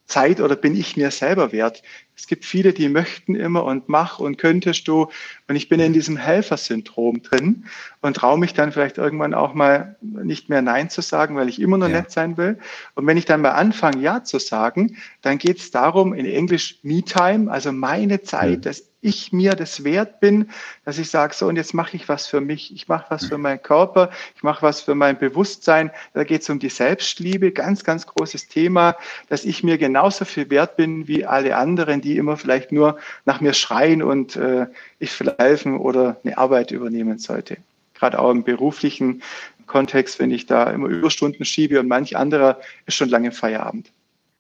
Zeit 0.06 0.40
oder 0.40 0.56
bin 0.56 0.74
ich 0.74 0.96
mir 0.96 1.10
selber 1.10 1.52
wert? 1.52 1.82
Es 2.16 2.26
gibt 2.26 2.44
viele, 2.44 2.72
die 2.72 2.88
möchten 2.88 3.34
immer 3.34 3.64
und 3.64 3.88
mach 3.88 4.18
und 4.20 4.38
könntest 4.38 4.86
du. 4.86 5.08
Und 5.48 5.56
ich 5.56 5.68
bin 5.68 5.80
in 5.80 5.92
diesem 5.92 6.16
Helfersyndrom 6.16 7.22
drin 7.22 7.64
und 8.02 8.16
traue 8.16 8.38
mich 8.38 8.54
dann 8.54 8.72
vielleicht 8.72 8.98
irgendwann 8.98 9.34
auch 9.34 9.52
mal 9.52 9.96
nicht 10.00 10.48
mehr 10.48 10.62
Nein 10.62 10.90
zu 10.90 11.00
sagen, 11.00 11.36
weil 11.36 11.48
ich 11.48 11.60
immer 11.60 11.76
nur 11.76 11.88
ja. 11.88 12.00
nett 12.00 12.10
sein 12.10 12.36
will. 12.36 12.58
Und 12.94 13.06
wenn 13.06 13.16
ich 13.16 13.24
dann 13.24 13.40
mal 13.40 13.50
anfange, 13.50 14.00
Ja 14.00 14.22
zu 14.22 14.38
sagen, 14.38 14.96
dann 15.22 15.38
geht 15.38 15.58
es 15.58 15.70
darum, 15.70 16.14
in 16.14 16.26
Englisch 16.26 16.78
Me-Time, 16.82 17.50
also 17.50 17.72
meine 17.72 18.22
Zeit, 18.22 18.64
ja. 18.64 18.70
dass 18.70 18.93
ich 19.04 19.32
mir 19.32 19.52
das 19.52 19.84
wert 19.84 20.18
bin, 20.18 20.50
dass 20.84 20.98
ich 20.98 21.10
sage, 21.10 21.34
so 21.34 21.46
und 21.46 21.56
jetzt 21.56 21.74
mache 21.74 21.94
ich 21.94 22.08
was 22.08 22.26
für 22.26 22.40
mich, 22.40 22.72
ich 22.74 22.88
mache 22.88 23.04
was 23.10 23.26
für 23.26 23.36
meinen 23.36 23.62
Körper, 23.62 24.10
ich 24.34 24.42
mache 24.42 24.62
was 24.62 24.80
für 24.80 24.94
mein 24.94 25.18
Bewusstsein. 25.18 25.90
Da 26.14 26.24
geht 26.24 26.40
es 26.42 26.48
um 26.48 26.58
die 26.58 26.70
Selbstliebe, 26.70 27.52
ganz, 27.52 27.84
ganz 27.84 28.06
großes 28.06 28.48
Thema, 28.48 28.96
dass 29.28 29.44
ich 29.44 29.62
mir 29.62 29.76
genauso 29.76 30.24
viel 30.24 30.48
wert 30.48 30.76
bin 30.76 31.06
wie 31.06 31.26
alle 31.26 31.56
anderen, 31.56 32.00
die 32.00 32.16
immer 32.16 32.38
vielleicht 32.38 32.72
nur 32.72 32.98
nach 33.26 33.42
mir 33.42 33.52
schreien 33.52 34.02
und 34.02 34.36
äh, 34.36 34.66
ich 34.98 35.10
vielleicht 35.10 35.38
helfen 35.38 35.78
oder 35.78 36.16
eine 36.24 36.38
Arbeit 36.38 36.70
übernehmen 36.70 37.18
sollte. 37.18 37.58
Gerade 37.92 38.18
auch 38.18 38.30
im 38.30 38.42
beruflichen 38.42 39.22
Kontext, 39.66 40.18
wenn 40.18 40.30
ich 40.30 40.46
da 40.46 40.70
immer 40.70 40.88
Überstunden 40.88 41.44
schiebe 41.44 41.78
und 41.78 41.88
manch 41.88 42.16
anderer 42.16 42.58
ist 42.86 42.94
schon 42.94 43.10
lange 43.10 43.32
Feierabend. 43.32 43.90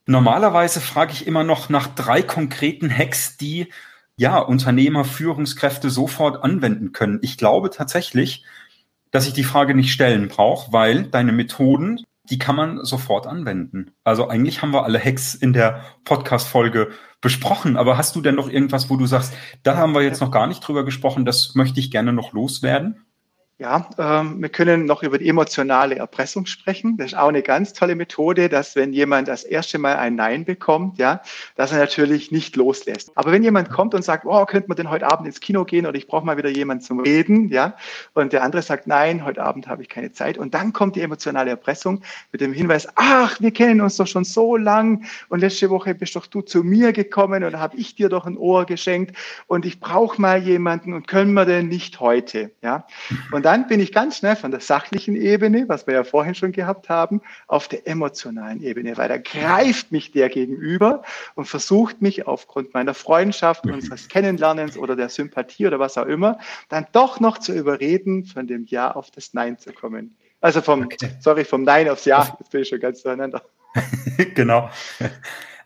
Normalerweise 0.06 0.80
frage 0.80 1.12
ich 1.12 1.26
immer 1.26 1.44
noch 1.44 1.68
nach 1.68 1.86
drei 1.86 2.22
konkreten 2.22 2.90
Hacks, 2.90 3.36
die 3.36 3.68
ja 4.16 4.38
Unternehmer, 4.38 5.04
Führungskräfte 5.04 5.90
sofort 5.90 6.42
anwenden 6.42 6.92
können. 6.92 7.18
Ich 7.22 7.36
glaube 7.36 7.70
tatsächlich, 7.70 8.44
dass 9.10 9.26
ich 9.26 9.32
die 9.32 9.44
Frage 9.44 9.74
nicht 9.74 9.92
stellen 9.92 10.28
brauche, 10.28 10.72
weil 10.72 11.04
deine 11.04 11.32
Methoden, 11.32 12.00
die 12.30 12.38
kann 12.38 12.56
man 12.56 12.84
sofort 12.84 13.26
anwenden. 13.26 13.92
Also 14.02 14.28
eigentlich 14.28 14.62
haben 14.62 14.72
wir 14.72 14.84
alle 14.84 14.98
Hacks 14.98 15.34
in 15.34 15.52
der 15.52 15.84
Podcast-Folge 16.04 16.90
besprochen, 17.20 17.76
aber 17.76 17.96
hast 17.96 18.16
du 18.16 18.20
denn 18.20 18.34
noch 18.34 18.48
irgendwas, 18.48 18.90
wo 18.90 18.96
du 18.96 19.06
sagst, 19.06 19.34
da 19.62 19.76
haben 19.76 19.94
wir 19.94 20.02
jetzt 20.02 20.20
noch 20.20 20.30
gar 20.30 20.46
nicht 20.46 20.60
drüber 20.60 20.84
gesprochen, 20.84 21.24
das 21.24 21.54
möchte 21.54 21.80
ich 21.80 21.90
gerne 21.90 22.12
noch 22.12 22.32
loswerden? 22.32 23.03
Ja, 23.56 23.88
ähm, 23.98 24.42
wir 24.42 24.48
können 24.48 24.84
noch 24.84 25.04
über 25.04 25.16
die 25.16 25.28
emotionale 25.28 25.94
Erpressung 25.94 26.44
sprechen. 26.44 26.96
Das 26.96 27.12
ist 27.12 27.14
auch 27.16 27.28
eine 27.28 27.42
ganz 27.42 27.72
tolle 27.72 27.94
Methode, 27.94 28.48
dass 28.48 28.74
wenn 28.74 28.92
jemand 28.92 29.28
das 29.28 29.44
erste 29.44 29.78
Mal 29.78 29.94
ein 29.94 30.16
Nein 30.16 30.44
bekommt, 30.44 30.98
ja, 30.98 31.22
dass 31.54 31.70
er 31.70 31.78
natürlich 31.78 32.32
nicht 32.32 32.56
loslässt. 32.56 33.12
Aber 33.14 33.30
wenn 33.30 33.44
jemand 33.44 33.70
kommt 33.70 33.94
und 33.94 34.02
sagt, 34.02 34.26
oh, 34.26 34.44
könnte 34.44 34.66
man 34.66 34.76
denn 34.76 34.90
heute 34.90 35.06
Abend 35.06 35.28
ins 35.28 35.38
Kino 35.38 35.64
gehen 35.64 35.86
oder 35.86 35.96
ich 35.96 36.08
brauche 36.08 36.26
mal 36.26 36.36
wieder 36.36 36.48
jemanden 36.48 36.82
zum 36.82 36.98
Reden, 36.98 37.48
ja, 37.48 37.76
und 38.12 38.32
der 38.32 38.42
andere 38.42 38.60
sagt, 38.60 38.88
nein, 38.88 39.24
heute 39.24 39.44
Abend 39.44 39.68
habe 39.68 39.82
ich 39.82 39.88
keine 39.88 40.10
Zeit. 40.10 40.36
Und 40.36 40.52
dann 40.52 40.72
kommt 40.72 40.96
die 40.96 41.02
emotionale 41.02 41.50
Erpressung 41.50 42.02
mit 42.32 42.40
dem 42.40 42.52
Hinweis, 42.52 42.88
ach, 42.96 43.40
wir 43.40 43.52
kennen 43.52 43.80
uns 43.82 43.94
doch 43.96 44.08
schon 44.08 44.24
so 44.24 44.56
lang 44.56 45.04
und 45.28 45.38
letzte 45.38 45.70
Woche 45.70 45.94
bist 45.94 46.16
doch 46.16 46.26
du 46.26 46.40
zu 46.40 46.64
mir 46.64 46.92
gekommen 46.92 47.44
und 47.44 47.56
habe 47.56 47.76
ich 47.76 47.94
dir 47.94 48.08
doch 48.08 48.26
ein 48.26 48.36
Ohr 48.36 48.64
geschenkt 48.64 49.16
und 49.46 49.64
ich 49.64 49.78
brauche 49.78 50.20
mal 50.20 50.42
jemanden 50.42 50.92
und 50.92 51.06
können 51.06 51.34
wir 51.34 51.44
denn 51.44 51.68
nicht 51.68 52.00
heute, 52.00 52.50
ja. 52.60 52.84
Und 53.30 53.43
dann 53.44 53.66
bin 53.68 53.78
ich 53.78 53.92
ganz 53.92 54.16
schnell 54.18 54.36
von 54.36 54.50
der 54.50 54.60
sachlichen 54.60 55.16
Ebene, 55.16 55.68
was 55.68 55.86
wir 55.86 55.94
ja 55.94 56.04
vorhin 56.04 56.34
schon 56.34 56.52
gehabt 56.52 56.88
haben, 56.88 57.20
auf 57.46 57.68
der 57.68 57.86
emotionalen 57.86 58.62
Ebene, 58.62 58.96
weil 58.96 59.08
da 59.08 59.18
greift 59.18 59.92
mich 59.92 60.12
der 60.12 60.30
gegenüber 60.30 61.02
und 61.34 61.44
versucht 61.44 62.00
mich 62.00 62.26
aufgrund 62.26 62.72
meiner 62.72 62.94
Freundschaft, 62.94 63.66
mhm. 63.66 63.74
unseres 63.74 64.08
Kennenlernens 64.08 64.78
oder 64.78 64.96
der 64.96 65.10
Sympathie 65.10 65.66
oder 65.66 65.78
was 65.78 65.98
auch 65.98 66.06
immer, 66.06 66.38
dann 66.70 66.86
doch 66.92 67.20
noch 67.20 67.36
zu 67.36 67.52
überreden, 67.52 68.24
von 68.24 68.46
dem 68.46 68.64
Ja 68.64 68.92
auf 68.92 69.10
das 69.10 69.34
Nein 69.34 69.58
zu 69.58 69.72
kommen. 69.72 70.16
Also 70.40 70.62
vom, 70.62 70.84
okay. 70.84 71.10
sorry, 71.20 71.44
vom 71.44 71.64
Nein 71.64 71.88
aufs 71.88 72.06
Ja, 72.06 72.36
jetzt 72.40 72.50
bin 72.50 72.62
ich 72.62 72.68
schon 72.68 72.80
ganz 72.80 73.02
durcheinander. 73.02 73.42
genau. 74.34 74.70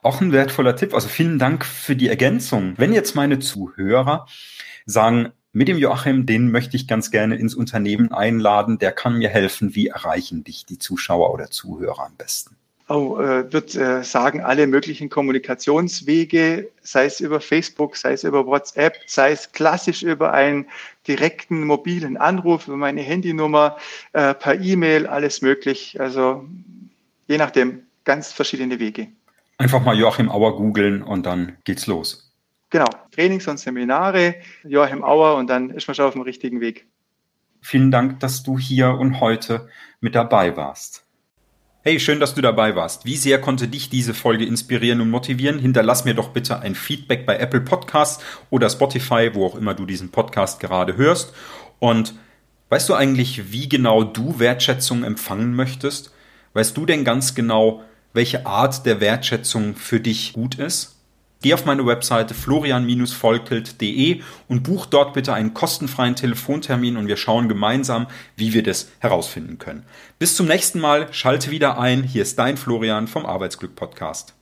Auch 0.03 0.21
ein 0.21 0.33
wertvoller 0.33 0.75
Tipp. 0.75 0.95
Also 0.95 1.09
vielen 1.09 1.39
Dank 1.39 1.65
für 1.65 1.95
die 1.95 2.09
Ergänzung. 2.09 2.75
Wenn 2.77 2.93
jetzt 2.93 3.15
meine 3.15 3.39
Zuhörer 3.39 4.27
sagen, 4.87 5.33
mit 5.59 5.67
dem 5.67 5.77
Joachim, 5.77 6.25
den 6.25 6.53
möchte 6.53 6.77
ich 6.77 6.87
ganz 6.87 7.11
gerne 7.11 7.35
ins 7.35 7.57
Unternehmen 7.57 8.13
einladen. 8.13 8.79
Der 8.79 8.93
kann 8.93 9.19
mir 9.19 9.29
helfen. 9.29 9.75
Wie 9.75 9.89
erreichen 9.89 10.45
dich 10.45 10.65
die 10.67 10.79
Zuschauer 10.79 11.35
oder 11.35 11.51
Zuhörer 11.51 12.07
am 12.07 12.15
besten? 12.17 12.55
Oh, 12.89 13.19
äh, 13.19 13.53
wird 13.53 13.75
äh, 13.75 14.05
sagen, 14.05 14.41
alle 14.41 14.69
möglichen 14.69 15.11
Kommunikationswege, 15.11 16.69
sei 16.81 17.07
es 17.07 17.19
über 17.19 17.41
Facebook, 17.41 17.97
sei 17.97 18.13
es 18.13 18.23
über 18.23 18.47
WhatsApp, 18.47 18.99
sei 19.07 19.33
es 19.33 19.51
klassisch 19.51 20.05
über 20.05 20.33
einen 20.33 20.67
direkten 21.09 21.65
mobilen 21.65 22.17
Anruf, 22.17 22.69
über 22.69 22.77
meine 22.77 23.03
Handynummer, 23.03 23.79
äh, 24.13 24.35
per 24.35 24.61
E-Mail, 24.61 25.09
alles 25.09 25.43
möglich. 25.43 26.01
Also 26.01 26.45
je 27.27 27.37
nachdem, 27.37 27.83
ganz 28.05 28.31
verschiedene 28.31 28.79
Wege. 28.79 29.09
Einfach 29.57 29.83
mal 29.83 29.99
Joachim 29.99 30.31
Auer 30.31 30.57
googeln 30.57 31.03
und 31.03 31.27
dann 31.27 31.57
geht's 31.65 31.89
los. 31.89 32.33
Genau, 32.71 32.87
Trainings 33.19 33.49
und 33.49 33.59
Seminare, 33.59 34.37
Joachim 34.63 35.03
Auer 35.03 35.39
und 35.39 35.51
dann 35.51 35.71
ist 35.71 35.89
man 35.89 35.97
schon 35.97 36.05
auf 36.05 36.13
dem 36.13 36.23
richtigen 36.23 36.61
Weg. 36.61 36.87
Vielen 37.61 37.91
Dank, 37.91 38.21
dass 38.21 38.45
du 38.45 38.61
hier 38.61 38.91
und 38.91 39.19
heute 39.19 39.69
mit 40.01 40.15
dabei 40.15 40.57
warst. 40.57 41.05
Hey, 41.83 41.99
schön, 41.99 42.21
dass 42.21 42.37
du 42.37 42.43
dabei 42.43 42.77
warst. 42.77 43.07
Wie 43.07 43.17
sehr 43.17 43.41
konnte 43.41 43.67
dich 43.67 43.91
diese 43.91 44.15
Folge 44.15 44.45
inspirieren 44.45 45.01
und 45.01 45.11
motivieren? 45.11 45.59
Hinterlass 45.59 46.05
mir 46.05 46.15
doch 46.15 46.29
bitte 46.29 46.61
ein 46.61 46.77
Feedback 46.77 47.27
bei 47.27 47.39
Apple 47.39 47.63
Podcasts 47.63 48.23
oder 48.51 48.71
Spotify, 48.71 49.31
wo 49.35 49.47
auch 49.47 49.57
immer 49.57 49.75
du 49.75 49.85
diesen 49.85 50.13
Podcast 50.13 50.61
gerade 50.61 50.97
hörst. 50.97 51.35
Und 51.81 52.15
weißt 52.69 52.89
du 52.89 52.95
eigentlich, 52.95 53.51
wie 53.51 53.69
genau 53.69 54.05
du 54.05 54.39
Wertschätzung 54.39 55.03
empfangen 55.03 55.57
möchtest? 55.57 56.15
Weißt 56.53 56.77
du 56.77 56.87
denn 56.87 57.05
ganz 57.05 57.35
genau, 57.35 57.83
welche 58.13 58.47
Art 58.47 58.87
der 58.87 59.01
Wertschätzung 59.01 59.75
für 59.75 59.99
dich 59.99 60.35
gut 60.35 60.55
ist? 60.55 60.98
Geh 61.41 61.55
auf 61.55 61.65
meine 61.65 61.87
Webseite 61.87 62.35
florian-volkelt.de 62.35 64.23
und 64.49 64.63
buch 64.63 64.87
dort 64.87 65.15
bitte 65.15 65.35
einen 65.35 65.55
kostenfreien 65.55 66.17
Telefontermin 66.17 66.97
und 66.97 67.07
wir 67.07 67.17
schauen 67.17 67.49
gemeinsam, 67.49 68.09
wie 68.37 68.55
wir 68.55 68.63
das 68.63 68.89
herausfinden 68.99 69.59
können. 69.59 69.85
Bis 70.19 70.35
zum 70.35 70.47
nächsten 70.47 70.81
Mal, 70.81 71.07
schalte 71.13 71.51
wieder 71.51 71.79
ein. 71.79 72.03
Hier 72.03 72.23
ist 72.23 72.39
dein 72.39 72.57
Florian 72.57 73.07
vom 73.07 73.25
Arbeitsglück 73.25 73.77
Podcast. 73.77 74.38